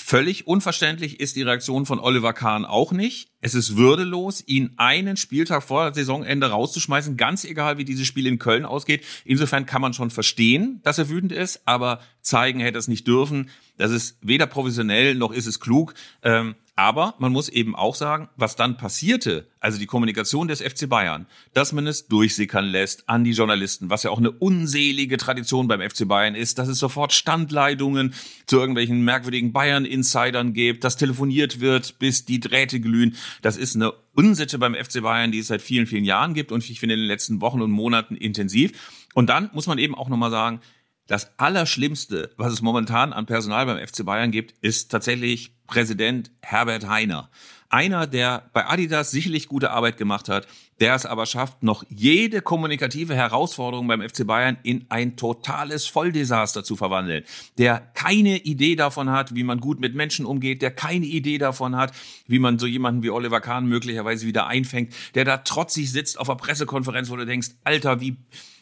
[0.00, 3.30] Völlig unverständlich ist die Reaktion von Oliver Kahn auch nicht.
[3.40, 8.38] Es ist würdelos, ihn einen Spieltag vor Saisonende rauszuschmeißen, ganz egal, wie dieses Spiel in
[8.38, 9.04] Köln ausgeht.
[9.24, 13.50] Insofern kann man schon verstehen, dass er wütend ist, aber zeigen hätte es nicht dürfen.
[13.76, 15.94] Das ist weder professionell noch ist es klug.
[16.22, 20.88] Ähm, aber man muss eben auch sagen, was dann passierte, also die Kommunikation des FC
[20.88, 25.66] Bayern, dass man es durchsickern lässt an die Journalisten, was ja auch eine unselige Tradition
[25.66, 28.14] beim FC Bayern ist, dass es sofort Standleitungen
[28.46, 33.16] zu irgendwelchen merkwürdigen Bayern-Insidern gibt, dass telefoniert wird, bis die Drähte glühen.
[33.42, 36.70] Das ist eine Unsitte beim FC Bayern, die es seit vielen, vielen Jahren gibt und
[36.70, 39.04] ich finde in den letzten Wochen und Monaten intensiv.
[39.14, 40.60] Und dann muss man eben auch nochmal sagen,
[41.08, 46.86] das Allerschlimmste, was es momentan an Personal beim FC Bayern gibt, ist tatsächlich Präsident Herbert
[46.86, 47.30] Heiner.
[47.70, 50.46] Einer, der bei Adidas sicherlich gute Arbeit gemacht hat,
[50.80, 56.62] der es aber schafft, noch jede kommunikative Herausforderung beim FC Bayern in ein totales Volldesaster
[56.62, 57.24] zu verwandeln.
[57.58, 61.76] Der keine Idee davon hat, wie man gut mit Menschen umgeht, der keine Idee davon
[61.76, 61.92] hat,
[62.26, 66.30] wie man so jemanden wie Oliver Kahn möglicherweise wieder einfängt, der da trotzig sitzt auf
[66.30, 68.16] einer Pressekonferenz, wo du denkst, Alter, wie,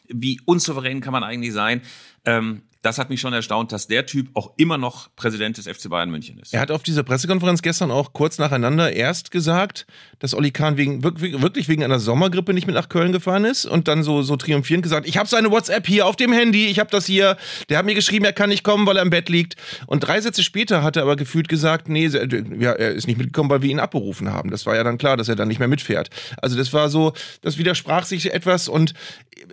[0.09, 1.83] wie unsouverän kann man eigentlich sein?
[2.27, 5.89] Ähm, das hat mich schon erstaunt, dass der Typ auch immer noch Präsident des FC
[5.89, 6.55] Bayern München ist.
[6.55, 9.87] Er hat auf dieser Pressekonferenz gestern auch kurz nacheinander erst gesagt,
[10.19, 13.89] dass Olli Kahn wegen, wirklich wegen einer Sommergrippe nicht mit nach Köln gefahren ist und
[13.89, 16.91] dann so, so triumphierend gesagt, ich habe seine WhatsApp hier auf dem Handy, ich habe
[16.91, 17.37] das hier,
[17.69, 19.57] der hat mir geschrieben, er kann nicht kommen, weil er im Bett liegt.
[19.87, 23.51] Und drei Sätze später hat er aber gefühlt gesagt, nee, ja, er ist nicht mitgekommen,
[23.51, 24.51] weil wir ihn abberufen haben.
[24.51, 26.11] Das war ja dann klar, dass er dann nicht mehr mitfährt.
[26.41, 27.13] Also das war so,
[27.43, 28.95] das widersprach sich etwas und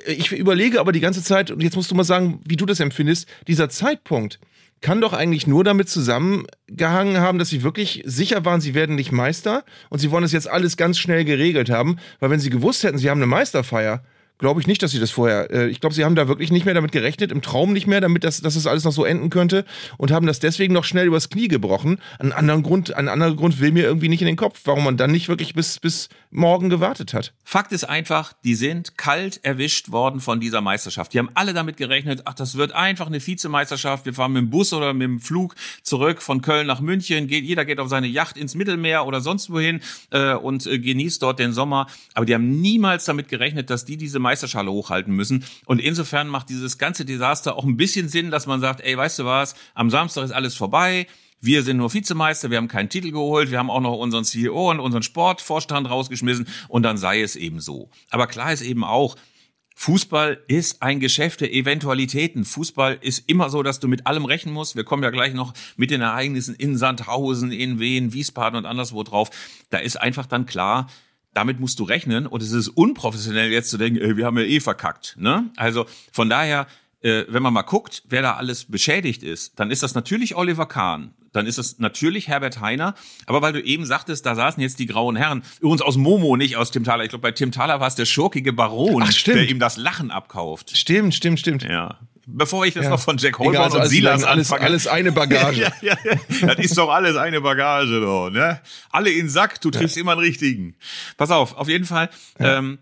[0.06, 2.80] ich überlege aber die ganze Zeit, und jetzt musst du mal sagen, wie du das
[2.80, 4.40] empfindest, dieser Zeitpunkt
[4.82, 9.12] kann doch eigentlich nur damit zusammengehangen haben, dass sie wirklich sicher waren, sie werden nicht
[9.12, 12.84] Meister und sie wollen es jetzt alles ganz schnell geregelt haben, weil wenn sie gewusst
[12.84, 14.04] hätten, sie haben eine Meisterfeier,
[14.38, 15.52] glaube ich nicht, dass sie das vorher.
[15.52, 18.02] Äh, ich glaube, sie haben da wirklich nicht mehr damit gerechnet, im Traum nicht mehr,
[18.02, 19.66] damit das, dass das alles noch so enden könnte
[19.98, 22.00] und haben das deswegen noch schnell übers Knie gebrochen.
[22.20, 25.30] Ein anderen Grund, Grund will mir irgendwie nicht in den Kopf, warum man dann nicht
[25.30, 27.34] wirklich bis, bis morgen gewartet hat.
[27.44, 31.14] Fakt ist einfach, die sind kalt erwischt worden von dieser Meisterschaft.
[31.14, 34.06] Die haben alle damit gerechnet, ach, das wird einfach eine Vizemeisterschaft.
[34.06, 37.28] Wir fahren mit dem Bus oder mit dem Flug zurück von Köln nach München.
[37.28, 41.22] Geht, jeder geht auf seine Yacht ins Mittelmeer oder sonst wohin äh, und äh, genießt
[41.22, 41.88] dort den Sommer.
[42.16, 45.46] Aber die haben niemals damit gerechnet, dass die diese Meisterschale hochhalten müssen.
[45.66, 49.20] Und insofern macht dieses ganze Desaster auch ein bisschen Sinn, dass man sagt, ey, weißt
[49.20, 51.06] du was, am Samstag ist alles vorbei.
[51.40, 54.72] Wir sind nur Vizemeister, wir haben keinen Titel geholt, wir haben auch noch unseren CEO
[54.72, 57.90] und unseren Sportvorstand rausgeschmissen und dann sei es eben so.
[58.10, 59.18] Aber klar ist eben auch,
[59.76, 62.46] Fußball ist ein Geschäft der Eventualitäten.
[62.46, 64.76] Fußball ist immer so, dass du mit allem rechnen musst.
[64.76, 69.04] Wir kommen ja gleich noch mit den Ereignissen in Sandhausen, in Wien, Wiesbaden und anderswo
[69.04, 69.30] drauf.
[69.70, 70.88] Da ist einfach dann klar,
[71.34, 74.44] damit musst du rechnen und es ist unprofessionell jetzt zu denken, ey, wir haben ja
[74.44, 75.16] eh verkackt.
[75.18, 75.50] Ne?
[75.56, 76.68] Also von daher,
[77.02, 80.68] äh, wenn man mal guckt, wer da alles beschädigt ist, dann ist das natürlich Oliver
[80.68, 82.94] Kahn, dann ist das natürlich Herbert Heiner,
[83.26, 86.58] aber weil du eben sagtest, da saßen jetzt die grauen Herren, übrigens aus Momo, nicht
[86.58, 87.04] aus Tim Thaler.
[87.04, 90.12] Ich glaube, bei Tim Thaler war es der schurkige Baron, Ach, der ihm das Lachen
[90.12, 90.78] abkauft.
[90.78, 91.64] Stimmt, stimmt, stimmt.
[91.64, 92.90] Ja bevor ich das ja.
[92.90, 94.70] noch von Jack Holborn also und Silas alles, anfange.
[94.70, 95.62] alles eine Bagage.
[95.82, 96.48] ja, ja.
[96.48, 98.62] Das ist doch alles eine Bagage, doch, ne?
[98.90, 100.76] Alle in Sack, du triffst immer einen richtigen.
[101.18, 102.10] Pass auf, auf jeden Fall
[102.40, 102.80] ähm,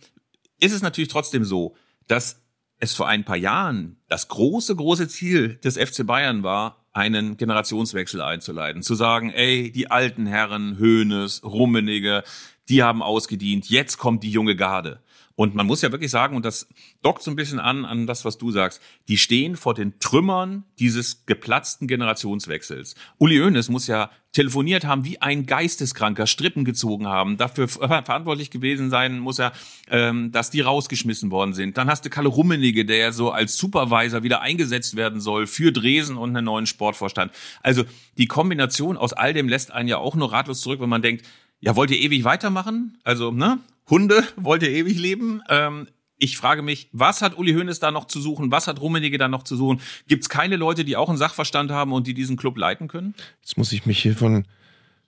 [0.60, 1.76] ist es natürlich trotzdem so,
[2.08, 2.42] dass
[2.80, 8.22] es vor ein paar Jahren das große, große Ziel des FC Bayern war, einen Generationswechsel
[8.22, 8.82] einzuleiten.
[8.82, 12.24] Zu sagen, ey, die alten Herren, Höhnes, Rummenige,
[12.70, 15.02] die haben ausgedient, jetzt kommt die junge Garde.
[15.36, 16.68] Und man muss ja wirklich sagen, und das
[17.02, 20.64] dockt so ein bisschen an, an das, was du sagst, die stehen vor den Trümmern
[20.80, 22.96] dieses geplatzten Generationswechsels.
[23.18, 28.90] Uli Hoeneß muss ja telefoniert haben wie ein Geisteskranker, Strippen gezogen haben, dafür verantwortlich gewesen
[28.90, 29.52] sein muss er,
[29.90, 31.78] ähm, dass die rausgeschmissen worden sind.
[31.78, 35.72] Dann hast du Kalle Rummenigge, der ja so als Supervisor wieder eingesetzt werden soll für
[35.72, 37.32] Dresen und einen neuen Sportvorstand.
[37.62, 37.84] Also
[38.18, 41.26] die Kombination aus all dem lässt einen ja auch nur ratlos zurück, wenn man denkt,
[41.60, 42.98] ja, wollt ihr ewig weitermachen?
[43.04, 43.60] Also, ne?
[43.92, 45.44] Hunde wollt ihr ewig leben?
[45.50, 48.52] Ähm, ich frage mich, was hat Uli Hoeneß da noch zu suchen?
[48.52, 49.82] Was hat Rummenigge da noch zu suchen?
[50.08, 53.14] Gibt es keine Leute, die auch einen Sachverstand haben und die diesen Club leiten können?
[53.42, 54.46] Jetzt muss ich mich hier von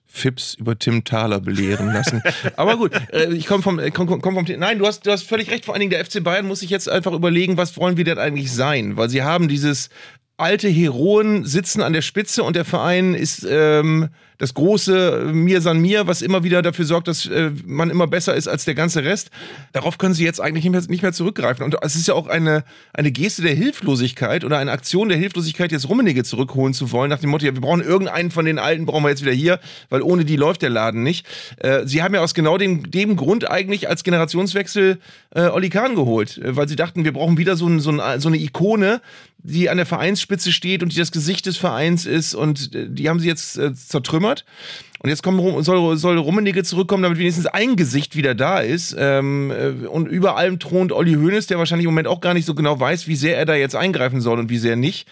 [0.06, 2.22] Fips über Tim Thaler belehren lassen.
[2.56, 4.44] Aber gut, äh, ich komme vom, komm, komm vom.
[4.58, 5.64] Nein, du hast, du hast völlig recht.
[5.64, 8.18] Vor allen Dingen der FC Bayern muss sich jetzt einfach überlegen, was wollen wir denn
[8.18, 8.96] eigentlich sein?
[8.96, 9.88] Weil sie haben dieses
[10.36, 15.78] alte Heroen sitzen an der Spitze und der Verein ist ähm, das große Mir san
[15.78, 19.04] mir, was immer wieder dafür sorgt, dass äh, man immer besser ist als der ganze
[19.04, 19.30] Rest.
[19.72, 21.64] Darauf können sie jetzt eigentlich nicht mehr, nicht mehr zurückgreifen.
[21.64, 25.72] Und es ist ja auch eine, eine Geste der Hilflosigkeit oder eine Aktion der Hilflosigkeit,
[25.72, 28.86] jetzt Rummenigge zurückholen zu wollen, nach dem Motto, ja, wir brauchen irgendeinen von den Alten,
[28.86, 31.26] brauchen wir jetzt wieder hier, weil ohne die läuft der Laden nicht.
[31.58, 34.98] Äh, sie haben ja aus genau dem, dem Grund eigentlich als Generationswechsel
[35.34, 38.20] äh, Olli Kahn geholt, äh, weil sie dachten, wir brauchen wieder so, ein, so, ein,
[38.20, 39.00] so eine Ikone,
[39.44, 43.08] die an der Vereinsspitze steht und die das Gesicht des Vereins ist und äh, die
[43.08, 44.23] haben sie jetzt äh, zertrümmert.
[44.24, 48.96] Und jetzt kommen, soll, soll Rummenigge zurückkommen, damit wenigstens ein Gesicht wieder da ist.
[48.98, 52.46] Ähm, äh, und über allem thront Olli Hoeneß, der wahrscheinlich im Moment auch gar nicht
[52.46, 55.06] so genau weiß, wie sehr er da jetzt eingreifen soll und wie sehr nicht.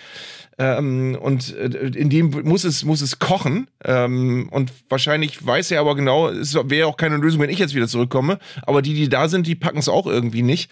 [0.58, 3.68] Ähm, und äh, in dem muss es, muss es kochen.
[3.84, 7.74] Ähm, und wahrscheinlich weiß er aber genau, es wäre auch keine Lösung, wenn ich jetzt
[7.74, 8.38] wieder zurückkomme.
[8.62, 10.70] Aber die, die da sind, die packen es auch irgendwie nicht.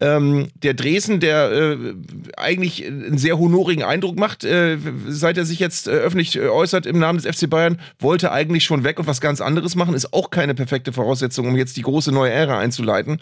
[0.00, 1.76] Ähm, der Dresden, der äh,
[2.36, 6.86] eigentlich einen sehr honorigen Eindruck macht, äh, seit er sich jetzt äh, öffentlich äh, äußert
[6.86, 10.12] im Namen des FC Bayern, wollte eigentlich schon weg und was ganz anderes machen, ist
[10.12, 13.20] auch keine perfekte Voraussetzung, um jetzt die große neue Ära einzuleiten.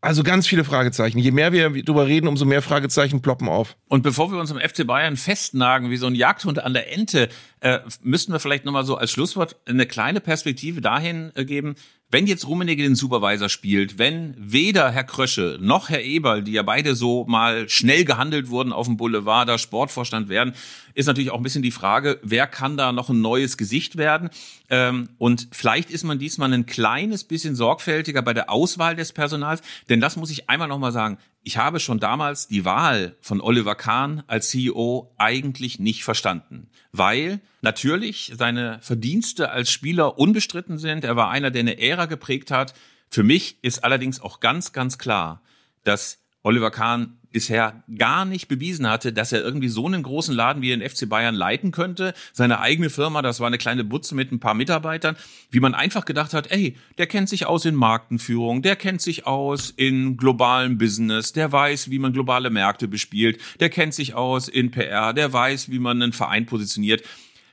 [0.00, 1.18] Also ganz viele Fragezeichen.
[1.18, 3.76] Je mehr wir darüber reden, umso mehr Fragezeichen ploppen auf.
[3.88, 7.28] Und bevor wir uns im FC Bayern festnagen wie so ein Jagdhund an der Ente,
[7.60, 11.74] äh, müssten wir vielleicht nochmal so als Schlusswort eine kleine Perspektive dahin äh, geben,
[12.10, 16.62] wenn jetzt Rummenigge den Supervisor spielt, wenn weder Herr Krösche noch Herr Eberl, die ja
[16.62, 20.54] beide so mal schnell gehandelt wurden auf dem Boulevard, da Sportvorstand werden,
[20.94, 24.30] ist natürlich auch ein bisschen die Frage, wer kann da noch ein neues Gesicht werden?
[24.70, 29.60] Ähm, und vielleicht ist man diesmal ein kleines bisschen sorgfältiger bei der Auswahl des Personals,
[29.90, 31.18] denn das muss ich einmal nochmal sagen.
[31.44, 37.40] ich habe schon damals die Wahl von Oliver Kahn als CEO eigentlich nicht verstanden, weil
[37.60, 41.04] natürlich seine Verdienste als Spieler unbestritten sind.
[41.04, 42.74] Er war einer, der eine Ära geprägt hat.
[43.10, 45.42] Für mich ist allerdings auch ganz, ganz klar,
[45.84, 50.62] dass Oliver Kahn bisher gar nicht bewiesen hatte, dass er irgendwie so einen großen Laden
[50.62, 52.14] wie den FC Bayern leiten könnte.
[52.32, 55.16] Seine eigene Firma, das war eine kleine Butze mit ein paar Mitarbeitern,
[55.50, 59.26] wie man einfach gedacht hat, ey, der kennt sich aus in Markenführung, der kennt sich
[59.26, 64.48] aus in globalem Business, der weiß, wie man globale Märkte bespielt, der kennt sich aus
[64.48, 67.02] in PR, der weiß, wie man einen Verein positioniert.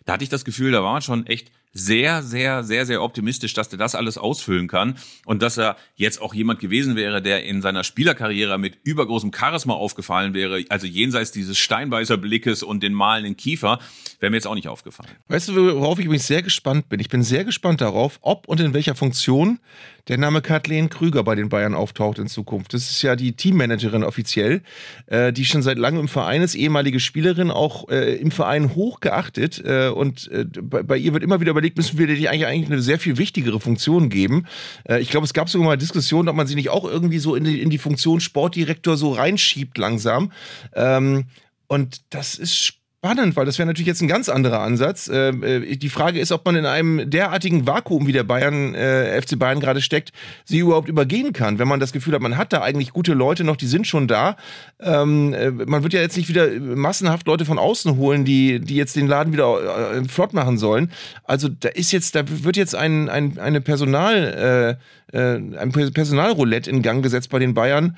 [0.05, 3.53] Da hatte ich das Gefühl, da war man schon echt sehr, sehr, sehr, sehr optimistisch,
[3.53, 7.43] dass der das alles ausfüllen kann und dass er jetzt auch jemand gewesen wäre, der
[7.43, 12.93] in seiner Spielerkarriere mit übergroßem Charisma aufgefallen wäre, also jenseits dieses Steinbeißer Blickes und den
[12.93, 13.79] malenden Kiefer,
[14.21, 15.11] wäre mir jetzt auch nicht aufgefallen.
[15.27, 17.01] Weißt du, worauf ich übrigens sehr gespannt bin?
[17.01, 19.59] Ich bin sehr gespannt darauf, ob und in welcher Funktion
[20.07, 22.73] der Name Kathleen Krüger bei den Bayern auftaucht in Zukunft.
[22.73, 24.61] Das ist ja die Teammanagerin offiziell,
[25.07, 28.99] äh, die schon seit langem im Verein ist, ehemalige Spielerin, auch äh, im Verein hoch
[28.99, 29.61] geachtet.
[29.65, 30.29] Äh, und
[30.61, 33.17] bei, bei, ihr wird immer wieder überlegt, müssen wir dir eigentlich, eigentlich eine sehr viel
[33.17, 34.45] wichtigere Funktion geben.
[34.87, 37.35] Äh, ich glaube, es gab sogar mal Diskussionen, ob man sie nicht auch irgendwie so
[37.35, 40.31] in die, in die Funktion Sportdirektor so reinschiebt langsam.
[40.73, 41.25] Ähm,
[41.67, 45.09] und das ist spannend spannend, weil das wäre natürlich jetzt ein ganz anderer Ansatz.
[45.13, 49.21] Ähm, äh, die Frage ist, ob man in einem derartigen Vakuum, wie der Bayern, äh,
[49.21, 50.11] FC Bayern gerade steckt,
[50.43, 51.59] sie überhaupt übergehen kann.
[51.59, 54.07] Wenn man das Gefühl hat, man hat da eigentlich gute Leute noch, die sind schon
[54.07, 54.37] da.
[54.79, 58.75] Ähm, äh, man wird ja jetzt nicht wieder massenhaft Leute von außen holen, die, die
[58.75, 60.91] jetzt den Laden wieder äh, flott machen sollen.
[61.25, 64.79] Also da ist jetzt, da wird jetzt ein, ein, eine Personal,
[65.13, 67.97] äh, äh ein Personalroulette in Gang gesetzt bei den Bayern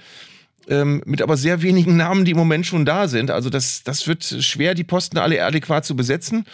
[0.68, 3.32] ähm, mit aber sehr wenigen Namen, die im Moment schon da sind.
[3.32, 6.46] Also das, das wird schwer, die Posten alle adäquat zu besetzen.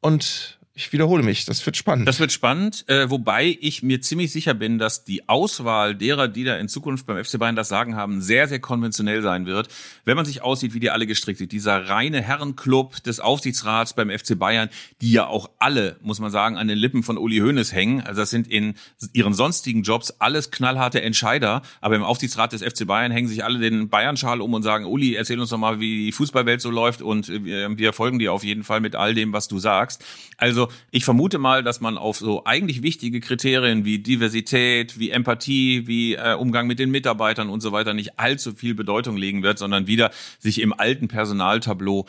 [0.00, 2.08] Und ich wiederhole mich, das wird spannend.
[2.08, 6.42] Das wird spannend, äh, wobei ich mir ziemlich sicher bin, dass die Auswahl derer, die
[6.42, 9.68] da in Zukunft beim FC Bayern das Sagen haben, sehr, sehr konventionell sein wird.
[10.04, 14.10] Wenn man sich aussieht, wie die alle gestrickt sind, dieser reine Herrenclub des Aufsichtsrats beim
[14.10, 14.68] FC Bayern,
[15.00, 18.00] die ja auch alle, muss man sagen, an den Lippen von Uli Hoeneß hängen.
[18.00, 18.74] Also das sind in
[19.12, 23.60] ihren sonstigen Jobs alles knallharte Entscheider, aber im Aufsichtsrat des FC Bayern hängen sich alle
[23.60, 27.00] den Bayern-Schal um und sagen, Uli, erzähl uns doch mal, wie die Fußballwelt so läuft
[27.00, 30.04] und äh, wir folgen dir auf jeden Fall mit all dem, was du sagst.
[30.36, 35.10] Also also ich vermute mal, dass man auf so eigentlich wichtige Kriterien wie Diversität, wie
[35.10, 39.42] Empathie, wie äh, Umgang mit den Mitarbeitern und so weiter nicht allzu viel Bedeutung legen
[39.42, 42.06] wird, sondern wieder sich im alten Personaltableau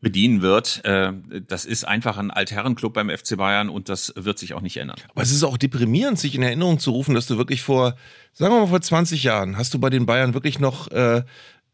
[0.00, 0.84] bedienen wird.
[0.84, 1.12] Äh,
[1.48, 4.98] das ist einfach ein Altherrenclub beim FC Bayern und das wird sich auch nicht ändern.
[5.10, 7.96] Aber es ist auch deprimierend, sich in Erinnerung zu rufen, dass du wirklich vor,
[8.32, 11.22] sagen wir mal vor 20 Jahren, hast du bei den Bayern wirklich noch äh,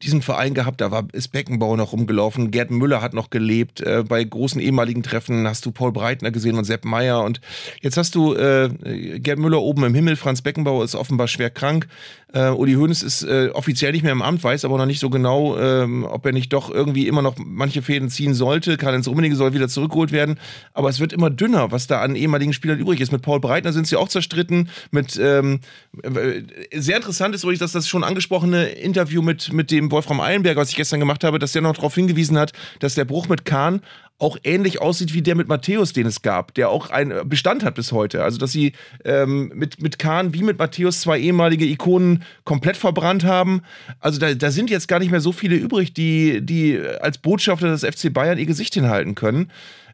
[0.03, 4.03] diesen Verein gehabt, da war, ist Beckenbauer noch rumgelaufen, Gerd Müller hat noch gelebt, äh,
[4.07, 7.41] bei großen ehemaligen Treffen hast du Paul Breitner gesehen und Sepp Meyer und
[7.83, 8.71] jetzt hast du äh,
[9.19, 11.87] Gerd Müller oben im Himmel, Franz Beckenbauer ist offenbar schwer krank,
[12.33, 15.11] äh, Uli Hoeneß ist äh, offiziell nicht mehr im Amt, weiß aber noch nicht so
[15.11, 19.37] genau, ähm, ob er nicht doch irgendwie immer noch manche Fäden ziehen sollte, Karl-Heinz Rummenigge
[19.37, 20.39] soll wieder zurückgeholt werden,
[20.73, 23.13] aber es wird immer dünner, was da an ehemaligen Spielern übrig ist.
[23.13, 25.61] Mit Paul Breitner sind sie auch zerstritten, mit ähm,
[26.03, 26.43] äh,
[26.81, 30.71] sehr interessant ist übrigens, dass das schon angesprochene Interview mit, mit dem Wolfram Eilenberger, was
[30.71, 33.83] ich gestern gemacht habe, dass der noch darauf hingewiesen hat, dass der Bruch mit Kahn
[34.21, 37.75] auch ähnlich aussieht wie der mit Matthäus, den es gab, der auch einen Bestand hat
[37.75, 38.23] bis heute.
[38.23, 38.73] Also, dass sie
[39.05, 43.63] ähm, mit, mit Kahn wie mit Matthäus zwei ehemalige Ikonen komplett verbrannt haben.
[43.99, 47.69] Also, da, da sind jetzt gar nicht mehr so viele übrig, die, die als Botschafter
[47.69, 49.51] des FC Bayern ihr Gesicht hinhalten können.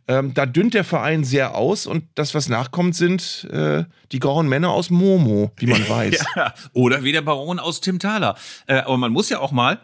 [0.09, 4.49] Ähm, da dünnt der Verein sehr aus und das, was nachkommt, sind äh, die grauen
[4.49, 6.25] Männer aus Momo, wie man weiß.
[6.37, 8.37] ja, oder wie der Baron aus Tim Thaler.
[8.67, 9.81] Äh, aber man muss ja auch mal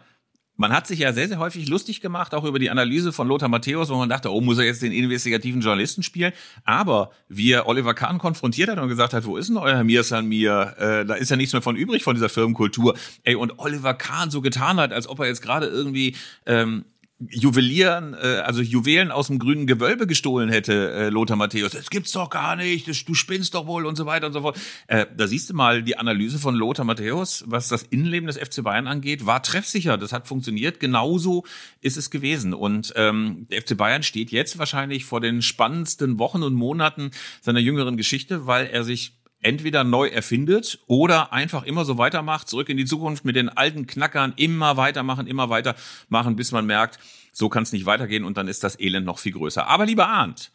[0.55, 3.49] man hat sich ja sehr, sehr häufig lustig gemacht, auch über die Analyse von Lothar
[3.49, 6.31] Matthäus, wo man dachte, oh, muss er jetzt den investigativen Journalisten spielen?
[6.63, 10.03] Aber wie er Oliver Kahn konfrontiert hat und gesagt hat, wo ist denn euer Mir
[10.03, 10.75] San Mir?
[10.77, 12.95] Äh, da ist ja nichts mehr von übrig von dieser Firmenkultur.
[13.23, 16.85] Ey, und Oliver Kahn so getan hat, als ob er jetzt gerade irgendwie ähm,
[17.29, 21.71] Juwelieren, äh, also Juwelen aus dem grünen Gewölbe gestohlen hätte, äh, Lothar Matthäus.
[21.71, 24.41] Das gibt's doch gar nicht, das, du spinnst doch wohl und so weiter und so
[24.41, 24.57] fort.
[24.87, 28.63] Äh, da siehst du mal die Analyse von Lothar Matthäus, was das Innenleben des FC
[28.63, 29.97] Bayern angeht, war treffsicher.
[29.97, 30.79] Das hat funktioniert.
[30.79, 31.45] Genauso
[31.81, 32.53] ist es gewesen.
[32.53, 37.59] Und ähm, der FC Bayern steht jetzt wahrscheinlich vor den spannendsten Wochen und Monaten seiner
[37.59, 42.77] jüngeren Geschichte, weil er sich entweder neu erfindet oder einfach immer so weitermacht, zurück in
[42.77, 46.99] die Zukunft mit den alten Knackern, immer weitermachen, immer weitermachen, bis man merkt,
[47.31, 49.67] so kann es nicht weitergehen und dann ist das Elend noch viel größer.
[49.67, 50.51] Aber lieber Arndt,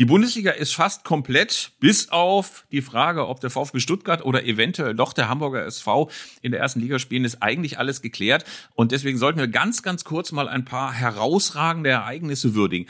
[0.00, 4.94] die Bundesliga ist fast komplett, bis auf die Frage, ob der VfB Stuttgart oder eventuell
[4.94, 6.10] doch der Hamburger SV
[6.40, 8.46] in der ersten Liga spielen, ist eigentlich alles geklärt.
[8.74, 12.88] Und deswegen sollten wir ganz, ganz kurz mal ein paar herausragende Ereignisse würdigen.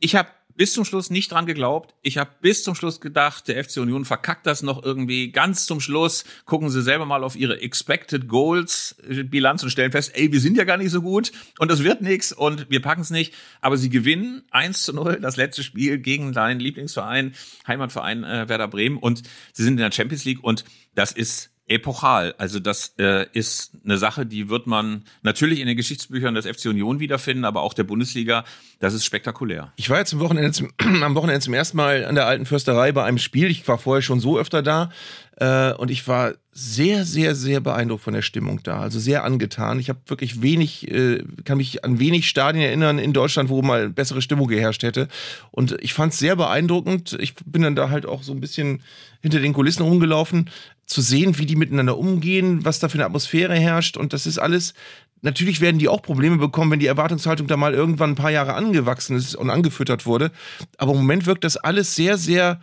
[0.00, 1.94] Ich habe bis zum Schluss nicht dran geglaubt.
[2.02, 5.80] Ich habe bis zum Schluss gedacht, der FC Union verkackt das noch irgendwie ganz zum
[5.80, 6.24] Schluss.
[6.44, 10.56] Gucken Sie selber mal auf Ihre Expected Goals Bilanz und stellen fest, ey, wir sind
[10.56, 13.34] ja gar nicht so gut und das wird nichts und wir packen es nicht.
[13.60, 17.34] Aber sie gewinnen 1 zu 0 das letzte Spiel gegen deinen Lieblingsverein,
[17.66, 22.34] Heimatverein äh, Werder Bremen und sie sind in der Champions League und das ist epochal.
[22.36, 26.66] Also das äh, ist eine Sache, die wird man natürlich in den Geschichtsbüchern des FC
[26.66, 28.44] Union wiederfinden, aber auch der Bundesliga.
[28.80, 29.72] Das ist spektakulär.
[29.76, 32.92] Ich war jetzt am Wochenende zum, am Wochenende zum ersten Mal an der alten Fürsterei
[32.92, 33.50] bei einem Spiel.
[33.50, 34.90] Ich war vorher schon so öfter da
[35.36, 38.80] äh, und ich war sehr, sehr, sehr beeindruckt von der Stimmung da.
[38.80, 39.80] Also sehr angetan.
[39.80, 43.88] Ich habe wirklich wenig, äh, kann mich an wenig Stadien erinnern in Deutschland, wo mal
[43.88, 45.08] bessere Stimmung geherrscht hätte.
[45.50, 47.16] Und ich fand es sehr beeindruckend.
[47.20, 48.82] Ich bin dann da halt auch so ein bisschen
[49.22, 50.50] hinter den Kulissen rumgelaufen
[50.86, 53.96] zu sehen, wie die miteinander umgehen, was da für eine Atmosphäre herrscht.
[53.96, 54.74] Und das ist alles,
[55.22, 58.54] natürlich werden die auch Probleme bekommen, wenn die Erwartungshaltung da mal irgendwann ein paar Jahre
[58.54, 60.30] angewachsen ist und angefüttert wurde.
[60.76, 62.60] Aber im Moment wirkt das alles sehr, sehr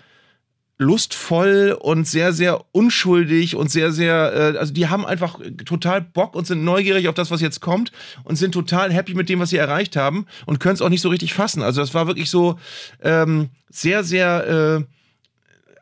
[0.81, 6.35] lustvoll und sehr, sehr unschuldig und sehr, sehr, äh, also die haben einfach total Bock
[6.35, 7.91] und sind neugierig auf das, was jetzt kommt
[8.23, 11.01] und sind total happy mit dem, was sie erreicht haben und können es auch nicht
[11.01, 11.61] so richtig fassen.
[11.61, 12.57] Also das war wirklich so
[13.03, 15.00] ähm, sehr, sehr, äh,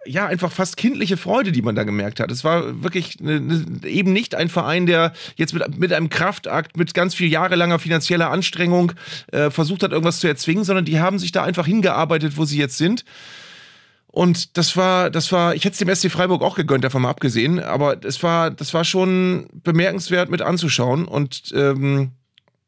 [0.06, 2.32] ja, einfach fast kindliche Freude, die man da gemerkt hat.
[2.32, 6.78] Es war wirklich ne, ne, eben nicht ein Verein, der jetzt mit, mit einem Kraftakt,
[6.78, 8.94] mit ganz viel jahrelanger finanzieller Anstrengung
[9.32, 12.58] äh, versucht hat, irgendwas zu erzwingen, sondern die haben sich da einfach hingearbeitet, wo sie
[12.58, 13.04] jetzt sind.
[14.08, 17.10] Und das war, das war, ich hätte es dem SC Freiburg auch gegönnt, davon mal
[17.10, 22.14] abgesehen, aber es war, das war schon bemerkenswert mit anzuschauen und ähm,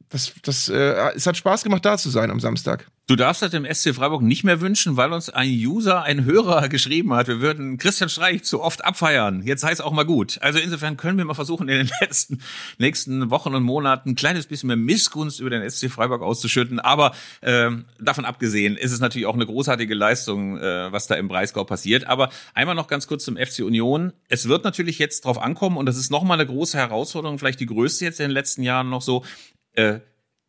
[0.10, 2.91] das, das, äh, es hat Spaß gemacht, da zu sein am Samstag.
[3.08, 6.70] Du darfst das dem SC Freiburg nicht mehr wünschen, weil uns ein User, ein Hörer
[6.70, 9.42] geschrieben hat, wir würden Christian Streich zu oft abfeiern.
[9.44, 10.38] Jetzt heißt auch mal gut.
[10.42, 12.42] Also insofern können wir mal versuchen, in den letzten,
[12.78, 16.80] nächsten Wochen und Monaten ein kleines bisschen mehr Missgunst über den SC Freiburg auszuschütten.
[16.80, 21.28] Aber äh, davon abgesehen ist es natürlich auch eine großartige Leistung, äh, was da im
[21.28, 22.06] Breisgau passiert.
[22.08, 24.14] Aber einmal noch ganz kurz zum FC Union.
[24.30, 27.66] Es wird natürlich jetzt drauf ankommen und das ist nochmal eine große Herausforderung, vielleicht die
[27.66, 29.26] größte jetzt in den letzten Jahren noch so,
[29.74, 30.00] äh,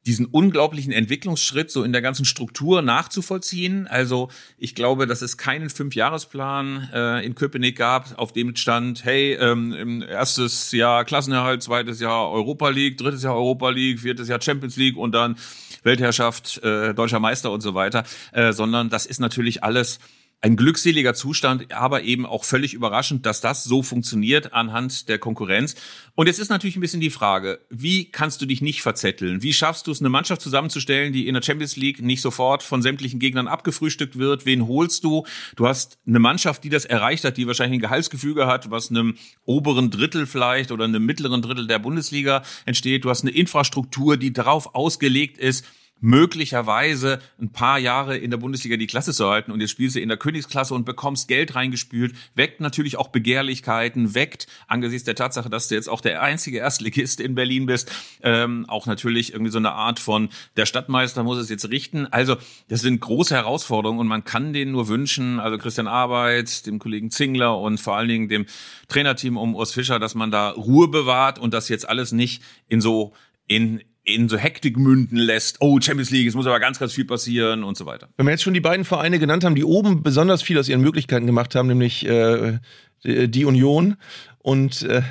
[0.07, 3.87] diesen unglaublichen Entwicklungsschritt so in der ganzen Struktur nachzuvollziehen.
[3.87, 4.29] Also
[4.59, 10.03] ich glaube, dass es keinen Fünfjahresplan äh, in Köpenick gab, auf dem stand, hey, ähm,
[10.03, 14.97] erstes Jahr Klassenerhalt, zweites Jahr Europa League, drittes Jahr Europa League, viertes Jahr Champions League
[14.97, 15.37] und dann
[15.85, 19.99] Weltherrschaft, äh, deutscher Meister und so weiter, äh, sondern das ist natürlich alles
[20.45, 25.77] ein glückseliger Zustand, aber eben auch völlig überraschend, dass das so funktioniert anhand der Konkurrenz.
[26.17, 29.43] Und jetzt ist natürlich ein bisschen die Frage, wie kannst du dich nicht verzetteln?
[29.43, 32.83] Wie schaffst du es, eine Mannschaft zusammenzustellen, die in der Champions League nicht sofort von
[32.83, 34.45] sämtlichen Gegnern abgefrühstückt wird?
[34.45, 35.25] Wen holst du?
[35.55, 39.15] Du hast eine Mannschaft, die das erreicht hat, die wahrscheinlich ein Gehaltsgefüge hat, was einem
[39.45, 43.05] oberen Drittel vielleicht oder einem mittleren Drittel der Bundesliga entsteht.
[43.05, 45.65] Du hast eine Infrastruktur, die darauf ausgelegt ist,
[46.03, 50.01] möglicherweise ein paar Jahre in der Bundesliga die Klasse zu halten und jetzt spielst du
[50.01, 55.49] in der Königsklasse und bekommst Geld reingespült, weckt natürlich auch Begehrlichkeiten, weckt angesichts der Tatsache,
[55.49, 57.93] dass du jetzt auch der einzige Erstligist in Berlin bist,
[58.23, 62.07] ähm, auch natürlich irgendwie so eine Art von der Stadtmeister muss es jetzt richten.
[62.07, 62.37] Also
[62.67, 67.13] das sind große Herausforderungen und man kann denen nur wünschen, also Christian Arbeit, dem Kollegen
[67.13, 68.47] Zingler und vor allen Dingen dem
[68.89, 72.81] Trainerteam um Urs Fischer, dass man da Ruhe bewahrt und das jetzt alles nicht in
[72.81, 73.13] so
[73.47, 75.59] in in so Hektik münden lässt.
[75.61, 78.09] Oh, Champions League, es muss aber ganz, ganz viel passieren und so weiter.
[78.17, 80.81] Wenn wir jetzt schon die beiden Vereine genannt haben, die oben besonders viel aus ihren
[80.81, 82.59] Möglichkeiten gemacht haben, nämlich äh,
[83.05, 83.97] die Union
[84.39, 85.03] und äh,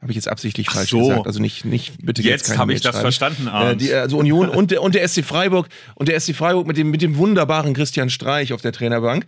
[0.00, 1.00] habe ich jetzt absichtlich falsch so.
[1.00, 1.26] gesagt.
[1.26, 2.48] Also nicht, nicht bitte jetzt.
[2.48, 5.68] Jetzt habe ich das verstanden, Äh, die, also Union und der, und der SC Freiburg
[5.96, 9.26] und der SC Freiburg mit dem, mit dem wunderbaren Christian Streich auf der Trainerbank,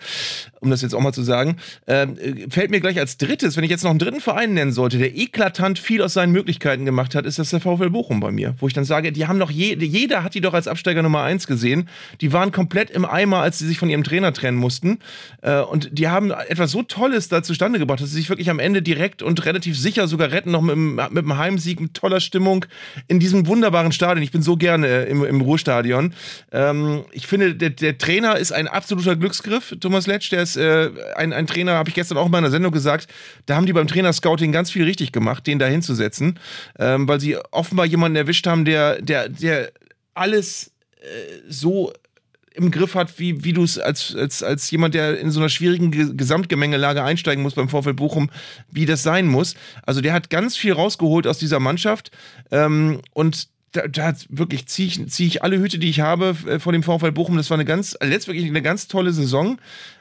[0.61, 1.57] um das jetzt auch mal zu sagen,
[1.87, 2.07] äh,
[2.49, 5.17] fällt mir gleich als drittes, wenn ich jetzt noch einen dritten Verein nennen sollte, der
[5.17, 8.55] eklatant viel aus seinen Möglichkeiten gemacht hat, ist das der VfL Bochum bei mir.
[8.59, 11.23] Wo ich dann sage, die haben doch je, jeder hat die doch als Absteiger Nummer
[11.23, 11.89] eins gesehen.
[12.21, 15.01] Die waren komplett im Eimer, als sie sich von ihrem Trainer trennen mussten.
[15.43, 18.61] Äh, und die haben etwas so Tolles da zustande gebracht, dass sie sich wirklich am
[18.61, 22.65] Ende direkt und relativ sicher sogar retten, noch mit mit dem Heimsieg, mit toller Stimmung
[23.09, 24.23] in diesem wunderbaren Stadion.
[24.23, 26.15] Ich bin so gerne im, im Ruhrstadion.
[26.53, 30.31] Ähm, ich finde, der, der, Trainer ist ein absoluter Glücksgriff, Thomas Letsch.
[30.31, 33.09] Der ist äh, ein, ein Trainer, habe ich gestern auch in meiner Sendung gesagt.
[33.47, 36.39] Da haben die beim Trainerscouting ganz viel richtig gemacht, den da hinzusetzen,
[36.79, 39.71] ähm, weil sie offenbar jemanden erwischt haben, der, der, der
[40.15, 41.07] alles äh,
[41.49, 41.93] so
[42.55, 45.49] im Griff hat, wie, wie du es als, als, als jemand, der in so einer
[45.49, 48.31] schwierigen Gesamtgemengelage einsteigen muss beim Vorfeld Bochum,
[48.71, 49.55] wie das sein muss.
[49.85, 52.11] Also der hat ganz viel rausgeholt aus dieser Mannschaft
[52.51, 56.59] ähm, und da, da wirklich ziehe ich, zieh ich alle Hüte, die ich habe äh,
[56.59, 57.37] von dem VfL Bochum.
[57.37, 59.59] Das war eine ganz, letzt wirklich eine ganz tolle Saison,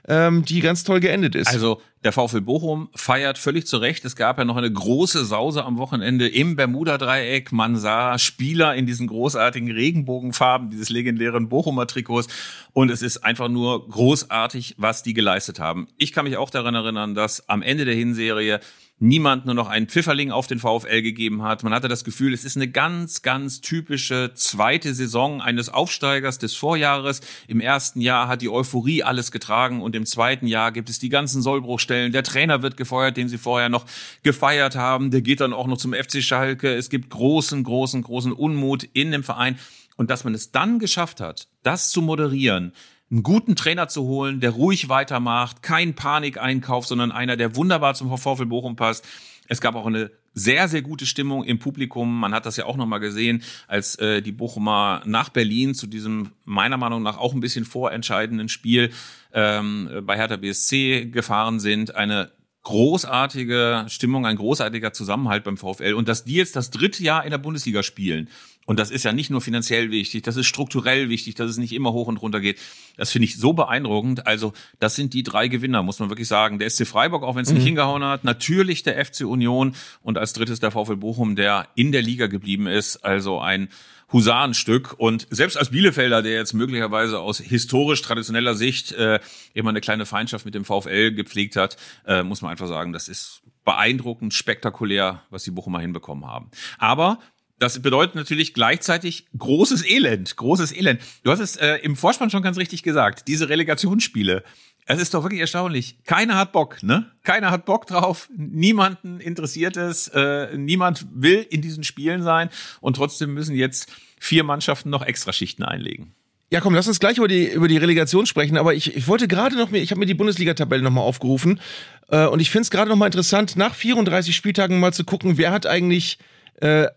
[0.07, 1.47] ähm, die ganz toll geendet ist.
[1.47, 4.05] Also der VfL Bochum feiert völlig zu Recht.
[4.05, 7.51] Es gab ja noch eine große Sause am Wochenende im Bermuda-Dreieck.
[7.51, 12.27] Man sah Spieler in diesen großartigen Regenbogenfarben dieses legendären Bochumer Trikots.
[12.73, 15.87] Und es ist einfach nur großartig, was die geleistet haben.
[15.97, 18.61] Ich kann mich auch daran erinnern, dass am Ende der Hinserie
[18.99, 21.63] niemand nur noch einen Pfifferling auf den VfL gegeben hat.
[21.63, 26.55] Man hatte das Gefühl, es ist eine ganz, ganz typische zweite Saison eines Aufsteigers des
[26.55, 27.21] Vorjahres.
[27.47, 31.09] Im ersten Jahr hat die Euphorie alles getragen und im zweiten Jahr gibt es die
[31.09, 32.11] ganzen Sollbruchstellen.
[32.11, 33.85] Der Trainer wird gefeuert, den sie vorher noch
[34.23, 35.11] gefeiert haben.
[35.11, 36.73] Der geht dann auch noch zum FC Schalke.
[36.73, 39.57] Es gibt großen, großen, großen Unmut in dem Verein.
[39.95, 42.71] Und dass man es dann geschafft hat, das zu moderieren,
[43.11, 48.15] einen guten Trainer zu holen, der ruhig weitermacht, kein Panikeinkauf, sondern einer, der wunderbar zum
[48.15, 49.07] VfL Bochum passt.
[49.47, 52.19] Es gab auch eine sehr, sehr gute Stimmung im Publikum.
[52.19, 56.29] Man hat das ja auch nochmal gesehen, als äh, die Bochumer nach Berlin zu diesem
[56.45, 58.91] meiner Meinung nach auch ein bisschen vorentscheidenden Spiel
[59.33, 61.95] ähm, bei Hertha BSC gefahren sind.
[61.95, 62.31] Eine
[62.63, 65.93] großartige Stimmung, ein großartiger Zusammenhalt beim VfL.
[65.93, 68.29] Und dass die jetzt das dritte Jahr in der Bundesliga spielen
[68.69, 71.73] und das ist ja nicht nur finanziell wichtig, das ist strukturell wichtig, dass es nicht
[71.73, 72.59] immer hoch und runter geht.
[72.97, 74.27] Das finde ich so beeindruckend.
[74.27, 76.59] Also, das sind die drei Gewinner, muss man wirklich sagen.
[76.59, 77.65] Der SC Freiburg, auch wenn es nicht mhm.
[77.65, 82.03] hingehauen hat, natürlich der FC Union und als drittes der VfL Bochum, der in der
[82.03, 82.97] Liga geblieben ist.
[82.97, 83.69] Also ein
[84.13, 84.93] Husarenstück.
[84.99, 89.19] Und selbst als Bielefelder, der jetzt möglicherweise aus historisch traditioneller Sicht äh,
[89.55, 93.07] immer eine kleine Feindschaft mit dem VfL gepflegt hat, äh, muss man einfach sagen, das
[93.07, 96.51] ist beeindruckend, spektakulär, was die Bochumer hinbekommen haben.
[96.77, 97.17] Aber
[97.59, 101.01] das bedeutet natürlich gleichzeitig großes Elend, großes Elend.
[101.23, 103.27] Du hast es äh, im Vorspann schon ganz richtig gesagt.
[103.27, 104.43] Diese Relegationsspiele,
[104.85, 105.97] es ist doch wirklich erstaunlich.
[106.05, 107.11] Keiner hat Bock, ne?
[107.23, 108.27] Keiner hat Bock drauf.
[108.35, 110.07] Niemanden interessiert es.
[110.07, 112.49] Äh, niemand will in diesen Spielen sein.
[112.81, 116.15] Und trotzdem müssen jetzt vier Mannschaften noch Extraschichten einlegen.
[116.51, 118.57] Ja, komm, lass uns gleich über die, über die Relegation sprechen.
[118.57, 121.59] Aber ich, ich wollte gerade noch mir, ich habe mir die Bundesliga-Tabelle nochmal aufgerufen.
[122.07, 125.51] Äh, und ich finde es gerade nochmal interessant, nach 34 Spieltagen mal zu gucken, wer
[125.51, 126.17] hat eigentlich
[126.61, 126.87] äh,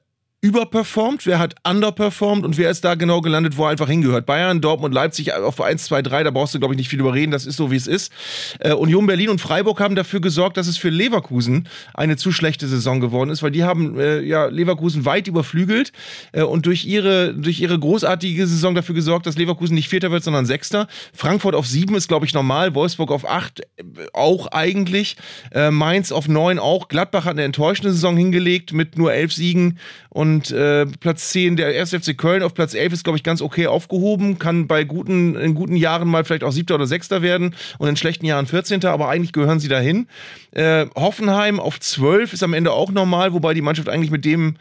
[0.43, 4.27] überperformt, wer hat underperformt und wer ist da genau gelandet, wo er einfach hingehört.
[4.27, 7.31] Bayern, Dortmund, Leipzig auf 1, 2, 3, da brauchst du, glaube ich, nicht viel überreden,
[7.31, 8.13] das ist so, wie es ist.
[8.59, 12.67] Äh, Union Berlin und Freiburg haben dafür gesorgt, dass es für Leverkusen eine zu schlechte
[12.67, 15.93] Saison geworden ist, weil die haben äh, ja Leverkusen weit überflügelt
[16.33, 20.25] äh, und durch ihre, durch ihre großartige Saison dafür gesorgt, dass Leverkusen nicht Vierter wird,
[20.25, 20.89] sondern Sechster.
[21.15, 25.17] Frankfurt auf sieben ist, glaube ich, normal, Wolfsburg auf acht äh, auch eigentlich,
[25.53, 29.79] äh, Mainz auf neun auch, Gladbach hat eine enttäuschende Saison hingelegt mit nur elf Siegen
[30.09, 31.91] und äh, Platz 10, der 1.
[31.91, 34.39] FC Köln auf Platz 11 ist, glaube ich, ganz okay aufgehoben.
[34.39, 37.97] Kann bei guten, in guten Jahren mal vielleicht auch Siebter oder Sechster werden und in
[37.97, 38.85] schlechten Jahren 14.
[38.85, 40.07] Aber eigentlich gehören sie dahin.
[40.53, 44.57] Äh, Hoffenheim auf 12 ist am Ende auch normal, wobei die Mannschaft eigentlich mit dem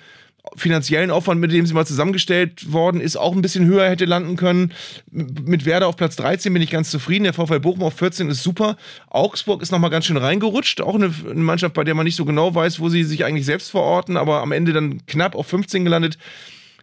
[0.55, 4.35] finanziellen Aufwand, mit dem sie mal zusammengestellt worden ist, auch ein bisschen höher hätte landen
[4.35, 4.73] können.
[5.11, 7.23] Mit Werder auf Platz 13 bin ich ganz zufrieden.
[7.25, 8.77] Der VfL Bochum auf 14 ist super.
[9.09, 10.81] Augsburg ist nochmal ganz schön reingerutscht.
[10.81, 13.45] Auch eine, eine, Mannschaft, bei der man nicht so genau weiß, wo sie sich eigentlich
[13.45, 16.17] selbst verorten, aber am Ende dann knapp auf 15 gelandet.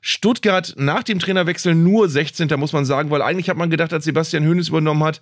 [0.01, 2.49] Stuttgart nach dem Trainerwechsel nur 16.
[2.57, 5.21] muss man sagen, weil eigentlich hat man gedacht, als Sebastian Hoeneß übernommen hat,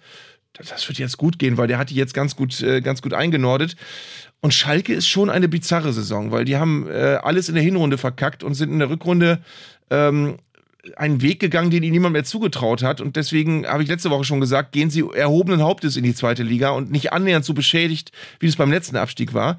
[0.53, 3.13] das wird jetzt gut gehen, weil der hat die jetzt ganz gut, äh, ganz gut
[3.13, 3.77] eingenordet.
[4.41, 7.99] Und Schalke ist schon eine bizarre Saison, weil die haben äh, alles in der Hinrunde
[7.99, 9.41] verkackt und sind in der Rückrunde
[9.91, 10.37] ähm,
[10.97, 13.01] einen Weg gegangen, den ihnen niemand mehr zugetraut hat.
[13.01, 16.43] Und deswegen habe ich letzte Woche schon gesagt, gehen sie erhobenen Hauptes in die zweite
[16.43, 19.59] Liga und nicht annähernd so beschädigt, wie es beim letzten Abstieg war.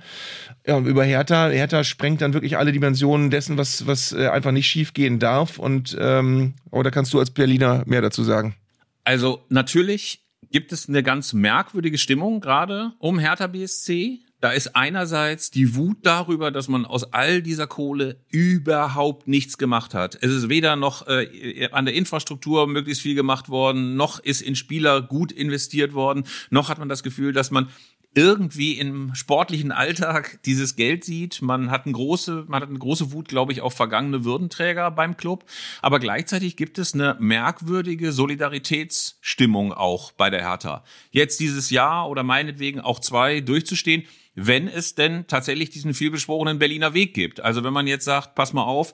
[0.65, 4.67] Ja, über Hertha, Hertha sprengt dann wirklich alle Dimensionen dessen, was, was äh, einfach nicht
[4.67, 5.59] schief gehen darf.
[5.59, 8.55] Und ähm, aber da kannst du als Berliner mehr dazu sagen.
[9.03, 14.19] Also natürlich gibt es eine ganz merkwürdige Stimmung gerade um Hertha BSC.
[14.39, 19.95] Da ist einerseits die Wut darüber, dass man aus all dieser Kohle überhaupt nichts gemacht
[19.95, 20.15] hat.
[20.21, 24.55] Es ist weder noch äh, an der Infrastruktur möglichst viel gemacht worden, noch ist in
[24.55, 27.69] Spieler gut investiert worden, noch hat man das Gefühl, dass man
[28.17, 31.41] irgendwie im sportlichen Alltag dieses Geld sieht.
[31.43, 35.17] Man hat eine große, man hat eine große Wut, glaube ich, auf vergangene Würdenträger beim
[35.17, 35.45] Club.
[35.83, 40.83] Aber gleichzeitig gibt es eine merkwürdige Solidaritätsstimmung auch bei der Hertha.
[41.11, 44.03] Jetzt dieses Jahr oder meinetwegen auch zwei durchzustehen,
[44.38, 47.39] wenn es denn tatsächlich diesen vielbeschworenen Berliner Weg gibt.
[47.39, 48.93] Also wenn man jetzt sagt, pass mal auf,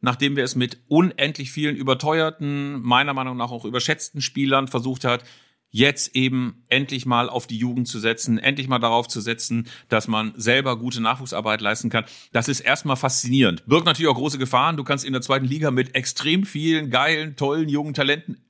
[0.00, 5.24] nachdem wir es mit unendlich vielen überteuerten, meiner Meinung nach auch überschätzten Spielern versucht hat,
[5.70, 10.06] jetzt eben endlich mal auf die Jugend zu setzen, endlich mal darauf zu setzen, dass
[10.06, 12.04] man selber gute Nachwuchsarbeit leisten kann.
[12.32, 13.66] Das ist erstmal faszinierend.
[13.66, 14.76] Birgt natürlich auch große Gefahren.
[14.76, 18.45] Du kannst in der zweiten Liga mit extrem vielen geilen, tollen, jungen Talenten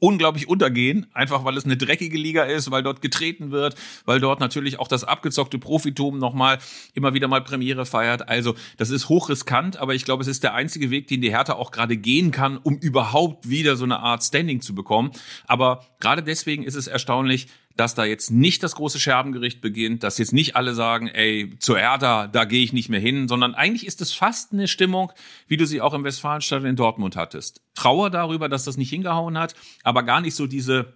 [0.00, 4.40] unglaublich untergehen, einfach weil es eine dreckige Liga ist, weil dort getreten wird, weil dort
[4.40, 6.58] natürlich auch das abgezockte Profitum nochmal
[6.94, 8.28] immer wieder mal Premiere feiert.
[8.28, 11.54] Also das ist hochriskant, aber ich glaube, es ist der einzige Weg, den die Hertha
[11.54, 15.12] auch gerade gehen kann, um überhaupt wieder so eine Art Standing zu bekommen.
[15.46, 17.46] Aber gerade deswegen ist es erstaunlich,
[17.76, 21.78] dass da jetzt nicht das große Scherbengericht beginnt, dass jetzt nicht alle sagen, ey, zur
[21.78, 25.12] Hertha, da gehe ich nicht mehr hin, sondern eigentlich ist es fast eine Stimmung,
[25.48, 27.62] wie du sie auch im Westfalenstadion in Dortmund hattest.
[27.74, 30.92] Trauer darüber, dass das nicht hingehauen hat, aber gar nicht so diese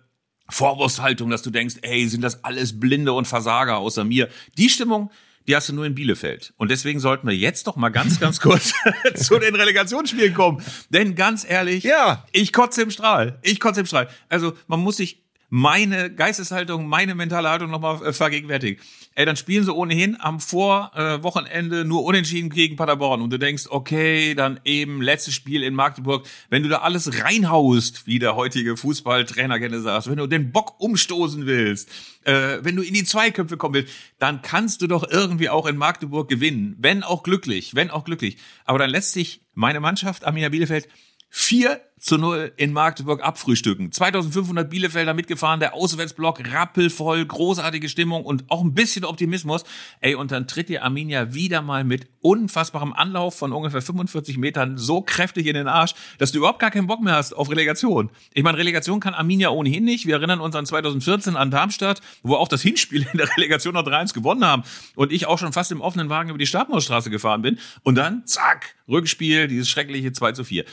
[0.50, 4.28] Vorwurfshaltung, dass du denkst, ey, sind das alles Blinde und Versager außer mir.
[4.58, 5.10] Die Stimmung,
[5.46, 6.52] die hast du nur in Bielefeld.
[6.58, 8.72] Und deswegen sollten wir jetzt doch mal ganz, ganz kurz
[9.14, 10.62] zu den Relegationsspielen kommen.
[10.90, 12.26] Denn ganz ehrlich, Ja.
[12.32, 13.38] ich kotze im Strahl.
[13.42, 14.08] Ich kotze im Strahl.
[14.28, 15.23] Also man muss sich
[15.56, 18.82] meine Geisteshaltung, meine mentale Haltung nochmal äh, vergegenwärtigen.
[19.14, 24.34] Ey, dann spielen sie ohnehin am Vorwochenende nur unentschieden gegen Paderborn und du denkst, okay,
[24.34, 26.26] dann eben letztes Spiel in Magdeburg.
[26.50, 30.80] Wenn du da alles reinhaust, wie der heutige Fußballtrainer gerne sagt, wenn du den Bock
[30.80, 31.88] umstoßen willst,
[32.24, 35.76] äh, wenn du in die Zweiköpfe kommen willst, dann kannst du doch irgendwie auch in
[35.76, 36.74] Magdeburg gewinnen.
[36.80, 38.38] Wenn auch glücklich, wenn auch glücklich.
[38.64, 40.88] Aber dann lässt sich meine Mannschaft, Arminia Bielefeld,
[41.36, 43.90] 4 zu 0 in Magdeburg abfrühstücken.
[43.90, 49.64] 2500 Bielefelder mitgefahren, der Auswärtsblock rappelvoll, großartige Stimmung und auch ein bisschen Optimismus.
[50.00, 54.78] Ey, und dann tritt dir Arminia wieder mal mit unfassbarem Anlauf von ungefähr 45 Metern
[54.78, 58.10] so kräftig in den Arsch, dass du überhaupt gar keinen Bock mehr hast auf Relegation.
[58.32, 60.06] Ich meine, Relegation kann Arminia ohnehin nicht.
[60.06, 63.84] Wir erinnern uns an 2014 an Darmstadt, wo auch das Hinspiel in der Relegation noch
[63.84, 64.62] 3-1 gewonnen haben
[64.94, 67.58] und ich auch schon fast im offenen Wagen über die Stabmausstraße gefahren bin.
[67.82, 70.64] Und dann, zack, Rückspiel, dieses schreckliche 2 zu 4.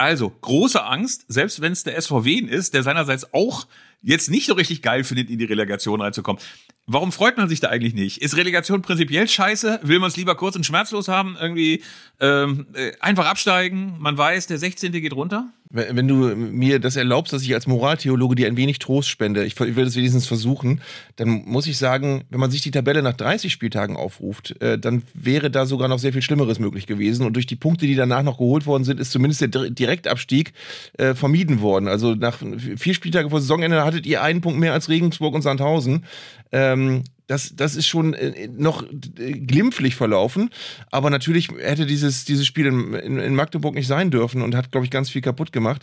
[0.00, 3.66] Also, große Angst, selbst wenn es der SVW ist, der seinerseits auch
[4.02, 6.40] jetzt nicht so richtig geil findet, in die Relegation reinzukommen.
[6.86, 8.18] Warum freut man sich da eigentlich nicht?
[8.18, 9.80] Ist Relegation prinzipiell scheiße?
[9.82, 11.36] Will man es lieber kurz und schmerzlos haben?
[11.40, 11.82] Irgendwie
[12.18, 13.94] ähm, äh, einfach absteigen?
[14.00, 14.90] Man weiß, der 16.
[14.92, 15.50] geht runter?
[15.72, 19.52] Wenn du mir das erlaubst, dass ich als Moraltheologe dir ein wenig Trost spende, ich,
[19.60, 20.80] ich will das wenigstens versuchen,
[21.14, 25.04] dann muss ich sagen, wenn man sich die Tabelle nach 30 Spieltagen aufruft, äh, dann
[25.14, 27.24] wäre da sogar noch sehr viel Schlimmeres möglich gewesen.
[27.24, 30.54] Und durch die Punkte, die danach noch geholt worden sind, ist zumindest der Dir- Direktabstieg
[30.98, 31.86] äh, vermieden worden.
[31.86, 32.38] Also nach
[32.76, 36.04] vier Spieltage vor Saisonende hattet ihr einen Punkt mehr als Regensburg und Sandhausen.
[36.52, 40.50] Ähm, das, das ist schon äh, noch äh, glimpflich verlaufen.
[40.90, 44.84] Aber natürlich hätte dieses, dieses Spiel in, in, Magdeburg nicht sein dürfen und hat, glaube
[44.84, 45.82] ich, ganz viel kaputt gemacht.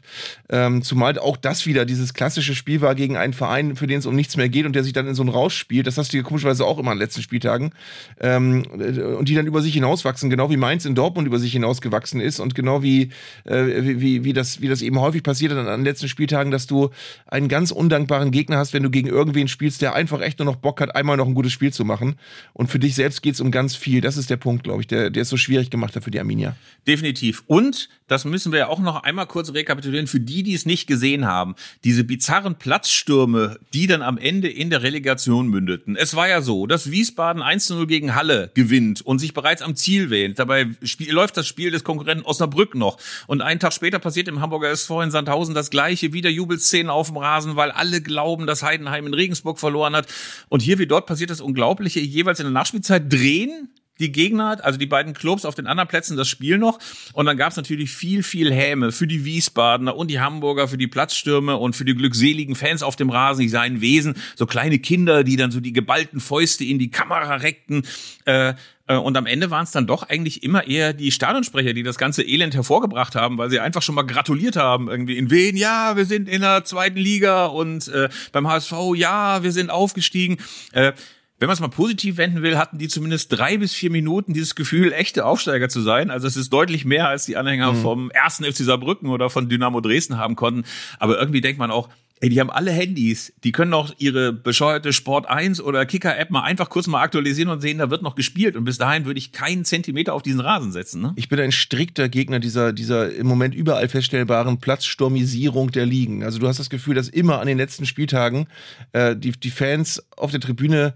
[0.49, 4.05] Ähm, zumal auch das wieder dieses klassische Spiel war gegen einen Verein, für den es
[4.05, 5.87] um nichts mehr geht und der sich dann in so ein Rausch spielt.
[5.87, 7.71] Das hast du ja komischerweise auch immer an den letzten Spieltagen.
[8.19, 11.53] Ähm, äh, und die dann über sich hinauswachsen, genau wie Mainz in Dortmund über sich
[11.53, 13.11] hinausgewachsen ist und genau wie,
[13.45, 13.63] äh,
[14.01, 16.89] wie, wie, das, wie das eben häufig passiert an den letzten Spieltagen, dass du
[17.25, 20.57] einen ganz undankbaren Gegner hast, wenn du gegen irgendwen spielst, der einfach echt nur noch
[20.57, 22.15] Bock hat, einmal noch ein gutes Spiel zu machen.
[22.53, 24.01] Und für dich selbst geht es um ganz viel.
[24.01, 26.19] Das ist der Punkt, glaube ich, der, der es so schwierig gemacht hat für die
[26.19, 26.55] Arminia.
[26.87, 27.43] Definitiv.
[27.45, 30.87] Und, das müssen wir ja auch noch einmal kurz rekapitulieren, für die, die es nicht
[30.87, 35.95] gesehen haben, diese bizarren Platzstürme, die dann am Ende in der Relegation mündeten.
[35.95, 39.61] Es war ja so, dass Wiesbaden 1 zu 0 gegen Halle gewinnt und sich bereits
[39.61, 40.39] am Ziel wählt.
[40.39, 42.97] Dabei spiel, läuft das Spiel des Konkurrenten Osnabrück noch.
[43.27, 47.07] Und einen Tag später passiert im Hamburger SV in Sandhausen das gleiche, wieder Jubelszenen auf
[47.07, 50.07] dem Rasen, weil alle glauben, dass Heidenheim in Regensburg verloren hat.
[50.49, 53.69] Und hier wie dort passiert das Unglaubliche, jeweils in der Nachspielzeit drehen
[53.99, 56.79] die Gegner, also die beiden Clubs auf den anderen Plätzen das Spiel noch.
[57.13, 60.77] Und dann gab es natürlich viel, viel Häme für die Wiesbadener und die Hamburger, für
[60.77, 64.79] die Platzstürme und für die glückseligen Fans auf dem Rasen, die seien Wesen, so kleine
[64.79, 67.83] Kinder, die dann so die geballten Fäuste in die Kamera reckten.
[68.25, 68.53] Äh,
[68.87, 71.97] äh, und am Ende waren es dann doch eigentlich immer eher die Stadionsprecher, die das
[71.97, 74.89] ganze Elend hervorgebracht haben, weil sie einfach schon mal gratuliert haben.
[74.89, 79.43] Irgendwie in Wien, ja, wir sind in der zweiten Liga und äh, beim HSV, ja,
[79.43, 80.37] wir sind aufgestiegen.
[80.71, 80.93] Äh,
[81.39, 84.55] wenn man es mal positiv wenden will, hatten die zumindest drei bis vier Minuten dieses
[84.55, 86.09] Gefühl, echte Aufsteiger zu sein.
[86.09, 89.79] Also es ist deutlich mehr, als die Anhänger vom ersten FC Saarbrücken oder von Dynamo
[89.81, 90.63] Dresden haben konnten.
[90.97, 93.33] Aber irgendwie denkt man auch, ey, die haben alle Handys.
[93.43, 97.61] Die können auch ihre bescheuerte Sport 1 oder Kicker-App mal einfach kurz mal aktualisieren und
[97.61, 98.55] sehen, da wird noch gespielt.
[98.55, 101.01] Und bis dahin würde ich keinen Zentimeter auf diesen Rasen setzen.
[101.01, 101.13] Ne?
[101.15, 106.23] Ich bin ein strikter Gegner dieser, dieser im Moment überall feststellbaren Platzsturmisierung der Ligen.
[106.23, 108.47] Also du hast das Gefühl, dass immer an den letzten Spieltagen
[108.93, 110.95] äh, die, die Fans auf der Tribüne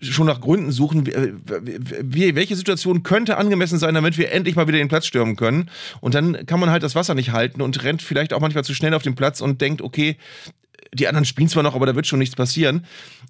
[0.00, 4.78] schon nach Gründen suchen, wie, welche Situation könnte angemessen sein, damit wir endlich mal wieder
[4.78, 5.70] den Platz stürmen können.
[6.00, 8.74] Und dann kann man halt das Wasser nicht halten und rennt vielleicht auch manchmal zu
[8.74, 10.16] schnell auf den Platz und denkt, okay,
[10.92, 12.84] die anderen spielen zwar noch, aber da wird schon nichts passieren.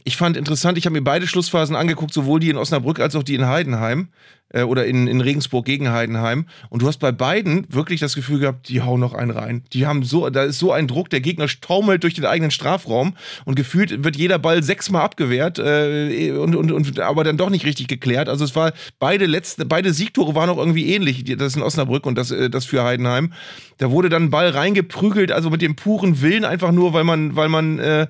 [0.04, 3.22] Ich fand interessant, ich habe mir beide Schlussphasen angeguckt, sowohl die in Osnabrück als auch
[3.22, 4.08] die in Heidenheim.
[4.56, 6.46] Äh, oder in, in Regensburg gegen Heidenheim.
[6.70, 9.62] Und du hast bei beiden wirklich das Gefühl gehabt, die hauen noch einen rein.
[9.72, 13.14] Die haben so, da ist so ein Druck, der Gegner taumelt durch den eigenen Strafraum
[13.44, 17.66] und gefühlt wird jeder Ball sechsmal abgewehrt äh, und, und, und aber dann doch nicht
[17.66, 18.28] richtig geklärt.
[18.28, 21.24] Also es war beide letzte, beide Siegtore waren auch irgendwie ähnlich.
[21.36, 23.32] Das in Osnabrück und das, äh, das für Heidenheim.
[23.78, 27.36] Da wurde dann ein Ball reingeprügelt, also mit dem puren Willen, einfach nur, weil man,
[27.36, 28.06] weil man äh,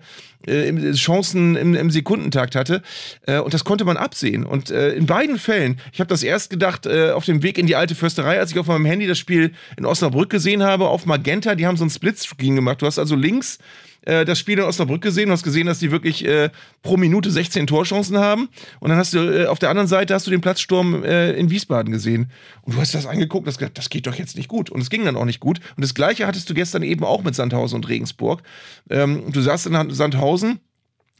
[0.46, 2.82] äh, Chancen im, im, Sekundentakt hatte.
[3.26, 4.44] Äh, und das konnte man absehen.
[4.44, 7.66] Und äh, in beiden Fällen, ich habe das erst gedacht, äh, auf dem Weg in
[7.66, 11.06] die alte Fürsterei, als ich auf meinem Handy das Spiel in Osnabrück gesehen habe, auf
[11.06, 12.82] Magenta, die haben so ein Splitscreen gemacht.
[12.82, 13.58] Du hast also links
[14.06, 16.50] äh, das Spiel in Osnabrück gesehen und hast gesehen, dass die wirklich äh,
[16.82, 18.48] pro Minute 16 Torchancen haben.
[18.80, 21.50] Und dann hast du äh, auf der anderen Seite hast du den Platzsturm äh, in
[21.50, 22.30] Wiesbaden gesehen.
[22.62, 24.70] Und du hast das angeguckt, das, das geht doch jetzt nicht gut.
[24.70, 25.60] Und es ging dann auch nicht gut.
[25.76, 28.42] Und das gleiche hattest du gestern eben auch mit Sandhausen und Regensburg.
[28.88, 30.60] Ähm, du saßt in Sandhausen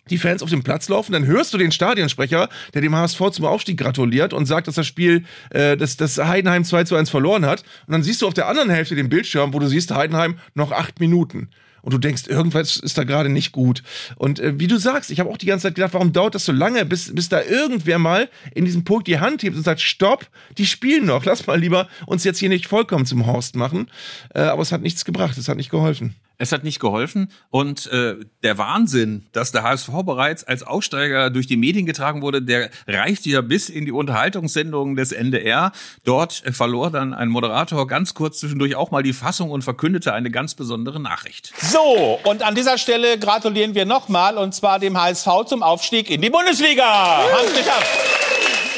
[0.09, 3.45] die Fans auf dem Platz laufen, dann hörst du den Stadionsprecher, der dem HSV zum
[3.45, 7.45] Aufstieg gratuliert und sagt, dass das Spiel, äh, dass das Heidenheim 2 zu 1 verloren
[7.45, 7.64] hat.
[7.87, 10.70] Und dann siehst du auf der anderen Hälfte den Bildschirm, wo du siehst, Heidenheim noch
[10.70, 11.51] acht Minuten
[11.87, 13.84] und du denkst, irgendwas ist da gerade nicht gut.
[14.16, 16.45] Und äh, wie du sagst, ich habe auch die ganze Zeit gedacht, warum dauert das
[16.45, 19.80] so lange, bis, bis da irgendwer mal in diesem Punkt die Hand hebt und sagt,
[19.80, 20.26] stopp,
[20.59, 23.89] die spielen noch, lass mal lieber uns jetzt hier nicht vollkommen zum Horst machen.
[24.34, 26.16] Äh, aber es hat nichts gebracht, es hat nicht geholfen.
[26.39, 31.47] Es hat nicht geholfen und äh, der Wahnsinn, dass der HSV bereits als Aussteiger durch
[31.47, 35.72] die Medien getragen wurde, der reichte ja bis in die Unterhaltungssendungen des NDR.
[36.05, 40.30] Dort verlor dann ein Moderator ganz kurz zwischendurch auch mal die Fassung und verkündete eine
[40.30, 41.53] ganz besondere Nachricht.
[41.59, 46.20] So, und an dieser Stelle gratulieren wir nochmal und zwar dem HSV zum Aufstieg in
[46.20, 46.84] die Bundesliga.
[46.84, 48.36] Haben geschafft.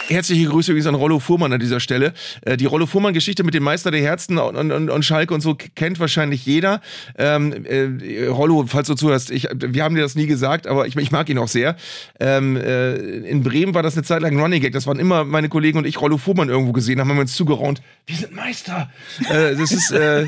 [0.09, 2.15] Herzliche Grüße übrigens an Rollo Fuhrmann an dieser Stelle.
[2.43, 5.55] Äh, die Rollo Fuhrmann-Geschichte mit dem Meister der Herzen und, und, und Schalke und so
[5.55, 6.81] kennt wahrscheinlich jeder.
[7.17, 10.97] Ähm, äh, Rollo, falls du zuhörst, ich, wir haben dir das nie gesagt, aber ich,
[10.97, 11.77] ich mag ihn auch sehr.
[12.21, 14.73] Ähm, äh, in Bremen war das eine Zeit lang ein Running Gag.
[14.73, 17.83] Das waren immer meine Kollegen und ich Rollo Fuhrmann irgendwo gesehen, haben wir uns zugeraunt.
[18.07, 18.91] Wir sind Meister.
[19.29, 20.27] äh, das ist äh,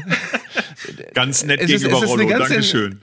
[1.14, 2.28] ganz nett gegenüber ist, Rollo.
[2.28, 3.00] Dankeschön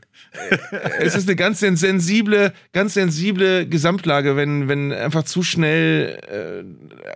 [0.99, 6.19] es ist eine ganz sensible, ganz sensible Gesamtlage, wenn, wenn einfach zu schnell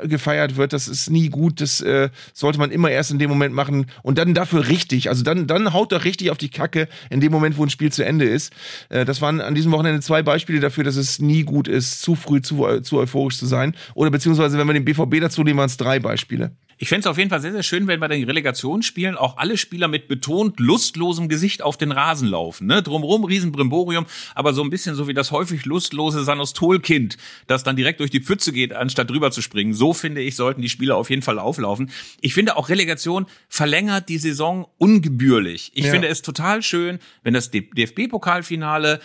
[0.04, 0.74] äh, gefeiert wird.
[0.74, 1.62] Das ist nie gut.
[1.62, 5.10] Das äh, sollte man immer erst in dem Moment machen und dann dafür richtig.
[5.10, 7.92] Also dann, dann haut doch richtig auf die Kacke in dem Moment, wo ein Spiel
[7.92, 8.54] zu Ende ist.
[8.90, 12.16] Äh, das waren an diesem Wochenende zwei Beispiele dafür, dass es nie gut ist, zu
[12.16, 13.76] früh zu, zu euphorisch zu sein.
[13.94, 16.52] Oder beziehungsweise, wenn wir den BVB dazu nehmen, waren es drei Beispiele.
[16.82, 19.56] Ich fände es auf jeden Fall sehr, sehr schön, wenn bei den Relegationsspielen auch alle
[19.56, 22.66] Spieler mit betont lustlosem Gesicht auf den Rasen laufen.
[22.66, 22.82] Ne?
[22.82, 28.00] Drumrum Riesenbrimborium, aber so ein bisschen so wie das häufig lustlose Sanostol-Kind, das dann direkt
[28.00, 29.76] durch die Pfütze geht, anstatt drüber zu springen.
[29.76, 31.92] So finde ich, sollten die Spieler auf jeden Fall auflaufen.
[32.20, 35.72] Ich finde auch Relegation verlängert die Saison ungebührlich.
[35.76, 35.92] Ich ja.
[35.92, 39.02] finde es total schön, wenn das DFB-Pokalfinale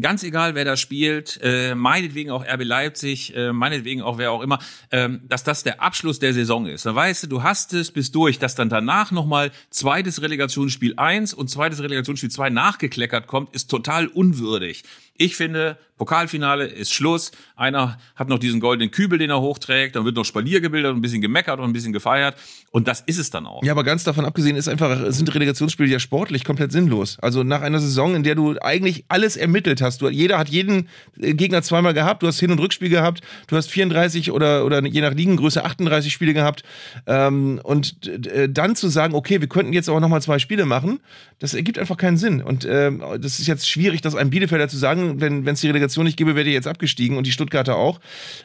[0.00, 4.42] ganz egal, wer da spielt, äh, meinetwegen auch RB Leipzig, äh, meinetwegen auch wer auch
[4.42, 4.58] immer,
[4.90, 6.86] ähm, dass das der Abschluss der Saison ist.
[6.86, 11.34] Da weißt du, du hast es bis durch, dass dann danach nochmal zweites Relegationsspiel eins
[11.34, 14.84] und zweites Relegationsspiel zwei nachgekleckert kommt, ist total unwürdig.
[15.18, 17.32] Ich finde, Pokalfinale ist Schluss.
[17.56, 19.96] Einer hat noch diesen goldenen Kübel, den er hochträgt.
[19.96, 22.36] Dann wird noch Spalier gebildet und ein bisschen gemeckert und ein bisschen gefeiert.
[22.70, 23.62] Und das ist es dann auch.
[23.64, 27.18] Ja, aber ganz davon abgesehen ist einfach, sind Relegationsspiele ja sportlich komplett sinnlos.
[27.20, 30.00] Also nach einer Saison, in der du eigentlich alles ermittelt hast.
[30.00, 30.88] Du, jeder hat jeden
[31.18, 32.22] äh, Gegner zweimal gehabt.
[32.22, 33.20] Du hast Hin- und Rückspiel gehabt.
[33.48, 36.62] Du hast 34 oder, oder je nach Ligengröße 38 Spiele gehabt.
[37.06, 41.00] Ähm, und äh, dann zu sagen, okay, wir könnten jetzt aber nochmal zwei Spiele machen,
[41.40, 42.42] das ergibt einfach keinen Sinn.
[42.42, 46.04] Und ähm, das ist jetzt schwierig, das einem Bielefelder zu sagen, wenn es die Relegation
[46.04, 48.00] nicht gäbe, wäre ihr jetzt abgestiegen und die Stuttgarter auch.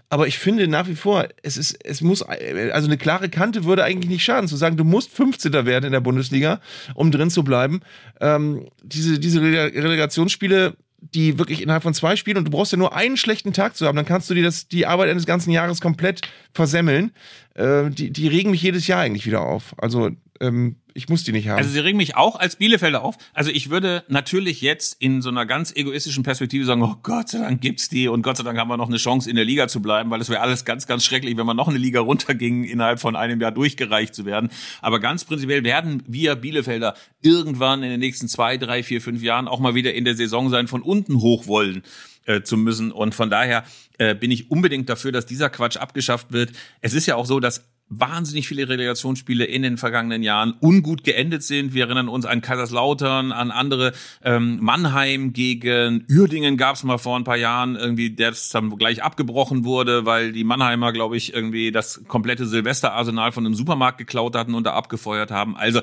[0.09, 3.83] Aber ich finde nach wie vor, es ist, es muss, also eine klare Kante würde
[3.83, 5.53] eigentlich nicht schaden, zu sagen, du musst 15.
[5.53, 6.61] werden in der Bundesliga,
[6.95, 7.81] um drin zu bleiben.
[8.21, 10.75] Ähm, diese, diese Relegationsspiele,
[11.13, 13.85] die wirklich innerhalb von zwei Spielen und du brauchst ja nur einen schlechten Tag zu
[13.85, 16.21] haben, dann kannst du dir das, die Arbeit eines ganzen Jahres komplett
[16.53, 17.11] versemmeln.
[17.55, 19.75] Äh, die, die regen mich jedes Jahr eigentlich wieder auf.
[19.77, 21.57] Also ähm, ich muss die nicht haben.
[21.57, 23.17] Also sie regen mich auch als Bielefelder auf.
[23.33, 27.39] Also ich würde natürlich jetzt in so einer ganz egoistischen Perspektive sagen, oh Gott sei
[27.39, 29.67] Dank gibt's die und Gott sei Dank haben wir noch eine Chance in der Liga
[29.67, 32.63] zu bleiben, weil es wäre alles ganz, ganz schrecklich, wenn man noch eine Liga runterging,
[32.63, 34.49] innerhalb von einem Jahr durchgereicht zu werden.
[34.81, 39.47] Aber ganz prinzipiell werden wir Bielefelder irgendwann in den nächsten zwei, drei, vier, fünf Jahren
[39.47, 41.83] auch mal wieder in der Saison sein, von unten hoch wollen
[42.25, 42.91] äh, zu müssen.
[42.91, 43.63] Und von daher
[43.97, 46.51] äh, bin ich unbedingt dafür, dass dieser Quatsch abgeschafft wird.
[46.81, 47.65] Es ist ja auch so, dass
[47.99, 51.73] wahnsinnig viele Relegationsspiele in den vergangenen Jahren ungut geendet sind.
[51.73, 57.17] Wir erinnern uns an Kaiserslautern, an andere ähm, Mannheim gegen Uerdingen gab es mal vor
[57.17, 61.71] ein paar Jahren irgendwie, der dann gleich abgebrochen wurde, weil die Mannheimer, glaube ich, irgendwie
[61.71, 65.55] das komplette Silvesterarsenal von einem Supermarkt geklaut hatten und da abgefeuert haben.
[65.55, 65.81] Also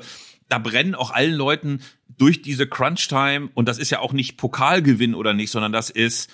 [0.49, 1.79] da brennen auch allen Leuten
[2.17, 6.29] durch diese Crunch-Time und das ist ja auch nicht Pokalgewinn oder nicht, sondern das ist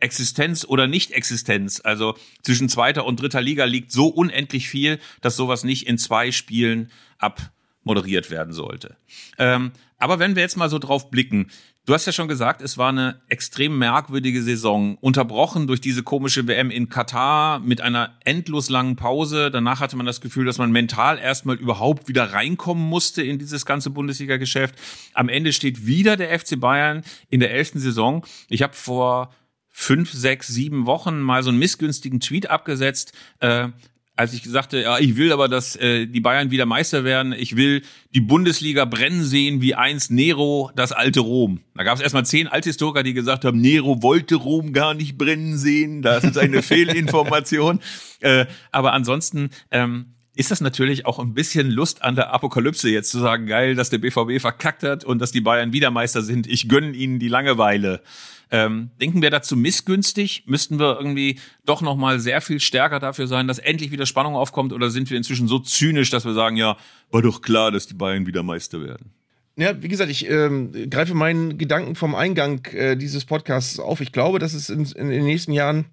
[0.00, 1.80] Existenz oder Nicht-Existenz.
[1.82, 6.30] Also zwischen zweiter und dritter Liga liegt so unendlich viel, dass sowas nicht in zwei
[6.32, 8.96] Spielen abmoderiert werden sollte.
[9.38, 11.50] Ähm, aber wenn wir jetzt mal so drauf blicken,
[11.88, 16.46] Du hast ja schon gesagt, es war eine extrem merkwürdige Saison, unterbrochen durch diese komische
[16.46, 19.50] WM in Katar mit einer endlos langen Pause.
[19.50, 23.64] Danach hatte man das Gefühl, dass man mental erstmal überhaupt wieder reinkommen musste in dieses
[23.64, 24.74] ganze Bundesliga-Geschäft.
[25.14, 28.22] Am Ende steht wieder der FC Bayern in der elften Saison.
[28.50, 29.32] Ich habe vor
[29.80, 33.12] fünf, sechs, sieben Wochen mal so einen missgünstigen Tweet abgesetzt.
[33.38, 33.68] Äh,
[34.16, 37.54] als ich sagte, ja, ich will aber, dass äh, die Bayern wieder Meister werden, ich
[37.54, 41.60] will die Bundesliga brennen sehen wie einst Nero das alte Rom.
[41.76, 45.56] Da gab es erstmal zehn Althistoriker, die gesagt haben, Nero wollte Rom gar nicht brennen
[45.56, 47.78] sehen, das ist eine Fehlinformation.
[48.18, 53.10] Äh, aber ansonsten ähm, ist das natürlich auch ein bisschen Lust an der Apokalypse jetzt
[53.10, 56.48] zu sagen, geil, dass der BVB verkackt hat und dass die Bayern wieder Meister sind.
[56.48, 58.02] Ich gönne ihnen die Langeweile.
[58.50, 60.44] Ähm, denken wir dazu missgünstig?
[60.46, 64.36] Müssten wir irgendwie doch noch mal sehr viel stärker dafür sein, dass endlich wieder Spannung
[64.36, 64.72] aufkommt?
[64.72, 66.76] Oder sind wir inzwischen so zynisch, dass wir sagen, ja,
[67.10, 69.12] war doch klar, dass die Bayern wieder Meister werden?
[69.56, 74.00] Ja, wie gesagt, ich ähm, greife meinen Gedanken vom Eingang äh, dieses Podcasts auf.
[74.00, 75.86] Ich glaube, dass es in, in, den nächsten Jahren,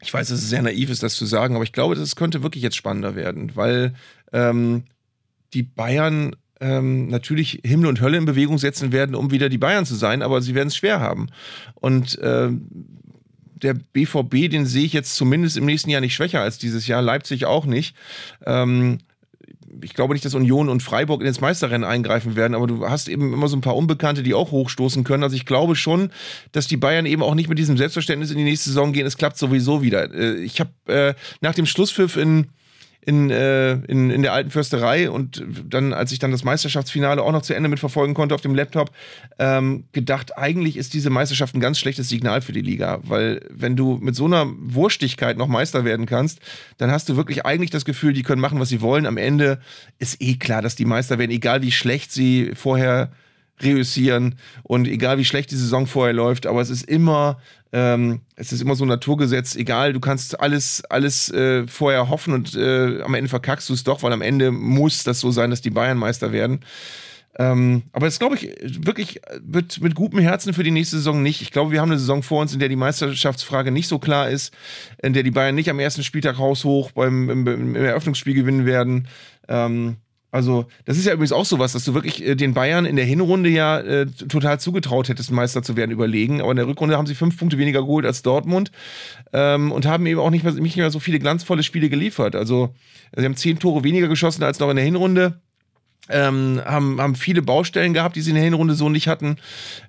[0.00, 2.14] ich weiß, dass es sehr naiv ist, das zu sagen, aber ich glaube, dass es
[2.14, 3.94] könnte wirklich jetzt spannender werden, weil
[4.32, 4.84] ähm,
[5.52, 9.84] die Bayern ähm, natürlich Himmel und Hölle in Bewegung setzen werden, um wieder die Bayern
[9.84, 11.26] zu sein, aber sie werden es schwer haben.
[11.74, 12.68] Und ähm,
[13.54, 17.02] der BVB, den sehe ich jetzt zumindest im nächsten Jahr nicht schwächer als dieses Jahr,
[17.02, 17.96] Leipzig auch nicht.
[18.46, 18.98] Ähm,
[19.80, 23.32] ich glaube nicht, dass Union und Freiburg ins Meisterrennen eingreifen werden, aber du hast eben
[23.32, 25.22] immer so ein paar Unbekannte, die auch hochstoßen können.
[25.22, 26.10] Also ich glaube schon,
[26.52, 29.06] dass die Bayern eben auch nicht mit diesem Selbstverständnis in die nächste Saison gehen.
[29.06, 30.12] Es klappt sowieso wieder.
[30.14, 32.48] Äh, ich habe äh, nach dem Schlusspfiff in
[33.04, 37.32] in, äh, in, in der alten Försterei und dann, als ich dann das Meisterschaftsfinale auch
[37.32, 38.92] noch zu Ende mitverfolgen konnte auf dem Laptop,
[39.40, 43.74] ähm, gedacht, eigentlich ist diese Meisterschaft ein ganz schlechtes Signal für die Liga, weil wenn
[43.74, 46.38] du mit so einer Wurstigkeit noch Meister werden kannst,
[46.78, 49.06] dann hast du wirklich eigentlich das Gefühl, die können machen, was sie wollen.
[49.06, 49.60] Am Ende
[49.98, 53.10] ist eh klar, dass die Meister werden, egal wie schlecht sie vorher
[53.60, 57.38] reüssieren und egal wie schlecht die Saison vorher läuft, aber es ist immer
[57.72, 62.34] ähm, es ist immer so ein Naturgesetz, egal, du kannst alles, alles äh, vorher hoffen
[62.34, 65.50] und äh, am Ende verkackst du es doch, weil am Ende muss das so sein,
[65.50, 66.60] dass die Bayern Meister werden.
[67.38, 71.40] Ähm, aber das glaube ich wirklich wird mit gutem Herzen für die nächste Saison nicht.
[71.40, 74.28] Ich glaube, wir haben eine Saison vor uns, in der die Meisterschaftsfrage nicht so klar
[74.28, 74.52] ist,
[75.02, 79.08] in der die Bayern nicht am ersten Spieltag haushoch beim im, im Eröffnungsspiel gewinnen werden.
[79.48, 79.96] Ähm,
[80.32, 83.04] also, das ist ja übrigens auch sowas, dass du wirklich äh, den Bayern in der
[83.04, 86.40] Hinrunde ja äh, total zugetraut hättest, Meister zu werden, überlegen.
[86.40, 88.72] Aber in der Rückrunde haben sie fünf Punkte weniger geholt als Dortmund
[89.34, 92.34] ähm, und haben eben auch nicht mehr, nicht mehr so viele glanzvolle Spiele geliefert.
[92.34, 92.74] Also,
[93.14, 95.38] sie haben zehn Tore weniger geschossen als noch in der Hinrunde.
[96.08, 99.36] Ähm, haben, haben viele Baustellen gehabt, die sie in der Hinrunde so nicht hatten.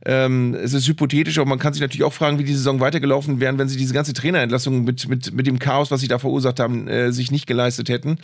[0.05, 3.39] Ähm, es ist hypothetisch, aber man kann sich natürlich auch fragen, wie die Saison weitergelaufen
[3.39, 6.59] wäre, wenn sie diese ganze Trainerentlassung mit, mit, mit dem Chaos, was sie da verursacht
[6.59, 8.19] haben, äh, sich nicht geleistet hätten.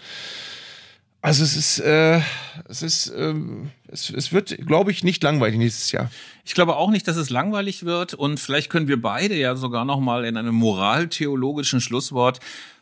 [1.21, 2.21] Also es ist, äh,
[2.69, 6.09] es ist, ähm, es, es wird, glaube ich, nicht langweilig nächstes Jahr.
[6.45, 9.83] Ich glaube auch nicht, dass es langweilig wird und vielleicht können wir beide ja sogar
[9.83, 12.39] noch mal in einem moraltheologischen Schlusswort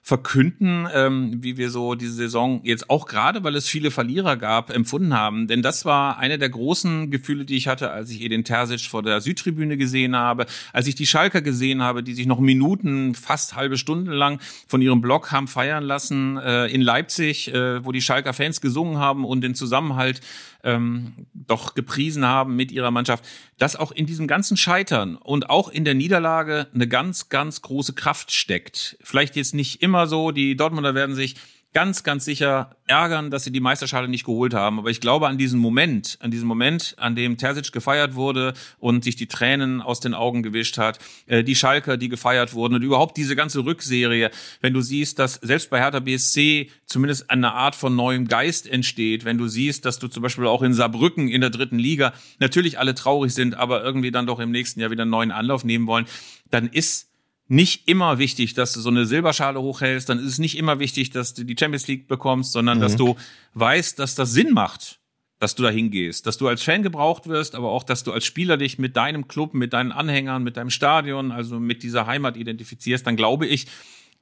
[0.08, 4.70] verkünden, ähm, wie wir so diese Saison jetzt auch gerade, weil es viele Verlierer gab,
[4.70, 5.48] empfunden haben.
[5.48, 9.04] Denn das war eine der großen Gefühle, die ich hatte, als ich Edin Terzic vor
[9.04, 13.58] der Südtribüne gesehen habe, als ich die Schalker gesehen habe, die sich noch Minuten, fast
[13.58, 18.02] halbe Stunden lang von ihrem Blog haben feiern lassen äh, in Leipzig, äh, wo die
[18.02, 20.22] Schalker Fans gesungen haben und den Zusammenhalt
[20.64, 23.26] ähm, doch gepriesen haben mit ihrer Mannschaft,
[23.58, 27.94] dass auch in diesem ganzen Scheitern und auch in der Niederlage eine ganz, ganz große
[27.94, 28.98] Kraft steckt.
[29.02, 31.36] Vielleicht jetzt nicht immer so, die Dortmunder werden sich
[31.78, 34.80] ganz, ganz sicher ärgern, dass sie die Meisterschale nicht geholt haben.
[34.80, 39.04] Aber ich glaube an diesen Moment, an diesen Moment, an dem Terzic gefeiert wurde und
[39.04, 40.98] sich die Tränen aus den Augen gewischt hat,
[41.28, 45.36] äh, die Schalker, die gefeiert wurden und überhaupt diese ganze Rückserie, wenn du siehst, dass
[45.36, 50.00] selbst bei Hertha BSC zumindest eine Art von neuem Geist entsteht, wenn du siehst, dass
[50.00, 53.84] du zum Beispiel auch in Saarbrücken in der dritten Liga natürlich alle traurig sind, aber
[53.84, 56.08] irgendwie dann doch im nächsten Jahr wieder einen neuen Anlauf nehmen wollen,
[56.50, 57.08] dann ist
[57.48, 61.12] nicht immer wichtig, dass du so eine Silberschale hochhältst, dann ist es nicht immer wichtig,
[61.12, 62.82] dass du die Champions League bekommst, sondern mhm.
[62.82, 63.16] dass du
[63.54, 65.00] weißt, dass das Sinn macht,
[65.40, 68.26] dass du da hingehst, dass du als Fan gebraucht wirst, aber auch, dass du als
[68.26, 72.36] Spieler dich mit deinem Club, mit deinen Anhängern, mit deinem Stadion, also mit dieser Heimat
[72.38, 73.68] identifizierst, dann glaube ich,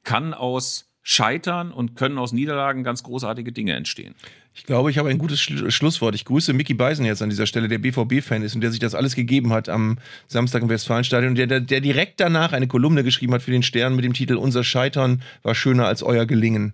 [0.03, 4.15] kann aus Scheitern und können aus Niederlagen ganz großartige Dinge entstehen.
[4.57, 6.15] Ich glaube, ich habe ein gutes Schlusswort.
[6.15, 8.95] Ich grüße Mickey Beisen jetzt an dieser Stelle, der BVB-Fan ist und der sich das
[8.95, 9.97] alles gegeben hat am
[10.29, 13.63] Samstag im Westfalenstadion und der, der, der direkt danach eine Kolumne geschrieben hat für den
[13.63, 16.73] Stern mit dem Titel Unser Scheitern war schöner als euer Gelingen.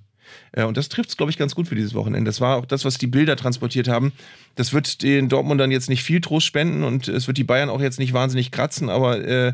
[0.56, 2.30] Ja, und das trifft es, glaube ich, ganz gut für dieses Wochenende.
[2.30, 4.14] Das war auch das, was die Bilder transportiert haben.
[4.56, 7.82] Das wird den Dortmundern jetzt nicht viel Trost spenden und es wird die Bayern auch
[7.82, 9.54] jetzt nicht wahnsinnig kratzen, aber äh,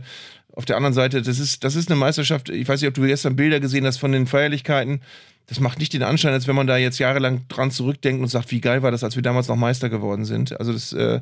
[0.57, 2.49] auf der anderen Seite, das ist, das ist eine Meisterschaft.
[2.49, 5.01] Ich weiß nicht, ob du gestern Bilder gesehen hast von den Feierlichkeiten.
[5.45, 8.49] Das macht nicht den Anschein, als wenn man da jetzt jahrelang dran zurückdenkt und sagt,
[8.49, 10.59] wie geil war das, als wir damals noch Meister geworden sind.
[10.59, 11.21] Also das, äh,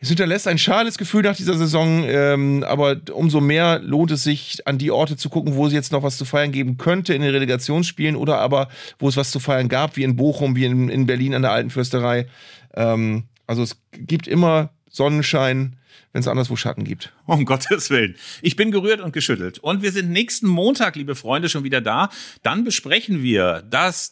[0.00, 4.66] es hinterlässt ein schales Gefühl nach dieser Saison, ähm, aber umso mehr lohnt es sich,
[4.66, 7.22] an die Orte zu gucken, wo es jetzt noch was zu feiern geben könnte in
[7.22, 10.88] den Relegationsspielen oder aber wo es was zu feiern gab, wie in Bochum, wie in,
[10.88, 12.26] in Berlin an der Alten Fürsterei.
[12.74, 15.76] Ähm, also es gibt immer Sonnenschein,
[16.12, 17.12] wenn es anderswo Schatten gibt.
[17.30, 18.16] Um Gottes Willen.
[18.42, 19.60] Ich bin gerührt und geschüttelt.
[19.60, 22.10] Und wir sind nächsten Montag, liebe Freunde, schon wieder da.
[22.42, 24.10] Dann besprechen wir das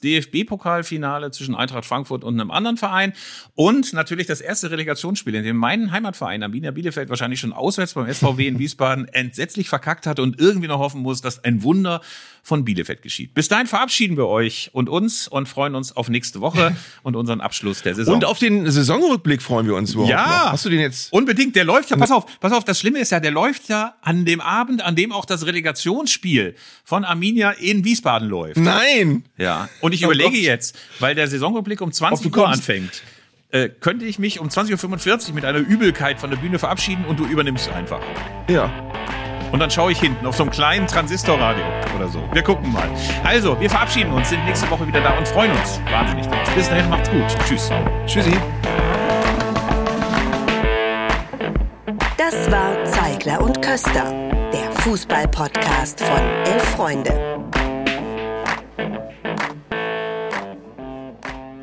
[0.52, 3.12] DFB-Pokalfinale zwischen Eintracht Frankfurt und einem anderen Verein
[3.54, 8.12] und natürlich das erste Relegationsspiel, in dem mein Heimatverein Arminia Bielefeld wahrscheinlich schon auswärts beim
[8.12, 12.00] SVW in Wiesbaden entsetzlich verkackt hat und irgendwie noch hoffen muss, dass ein Wunder
[12.42, 13.34] von Bielefeld geschieht.
[13.34, 17.40] Bis dahin verabschieden wir euch und uns und freuen uns auf nächste Woche und unseren
[17.40, 18.14] Abschluss der Saison.
[18.14, 20.44] Und auf den Saisonrückblick freuen wir uns überhaupt Ja.
[20.44, 20.52] noch.
[20.52, 21.12] Hast du den jetzt?
[21.12, 23.94] Unbedingt, der läuft ja, pass auf, pass auf, das Schlimme ist ja, der läuft ja
[24.02, 28.56] an dem Abend, an dem auch das Relegationsspiel von Arminia in Wiesbaden läuft.
[28.56, 29.24] Nein!
[29.36, 29.68] Ja.
[29.80, 30.40] Und ich Oh überlege Gott.
[30.40, 33.02] jetzt, weil der Saisonrückblick um 20 Ob du Uhr anfängt,
[33.50, 37.20] äh, könnte ich mich um 20.45 Uhr mit einer Übelkeit von der Bühne verabschieden und
[37.20, 38.00] du übernimmst einfach.
[38.50, 38.70] Ja.
[39.52, 41.64] Und dann schaue ich hinten auf so einem kleinen Transistorradio
[41.96, 42.22] oder so.
[42.34, 42.86] Wir gucken mal.
[43.24, 46.26] Also, wir verabschieden uns, sind nächste Woche wieder da und freuen uns wahnsinnig.
[46.54, 47.24] Bis dahin, macht's gut.
[47.46, 47.70] Tschüss.
[48.06, 48.36] Tschüssi.
[52.50, 54.10] War Zeigler und Köster,
[54.52, 57.12] der Fußball-Podcast von Elf Freunde.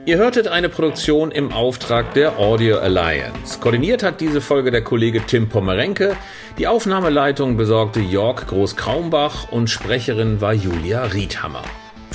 [0.06, 3.60] Ihr hörtet eine Produktion im Auftrag der Audio Alliance.
[3.60, 6.16] Koordiniert hat diese Folge der Kollege Tim Pommerenke.
[6.60, 11.64] Die Aufnahmeleitung besorgte Jörg Groß-Kraumbach und Sprecherin war Julia Riedhammer.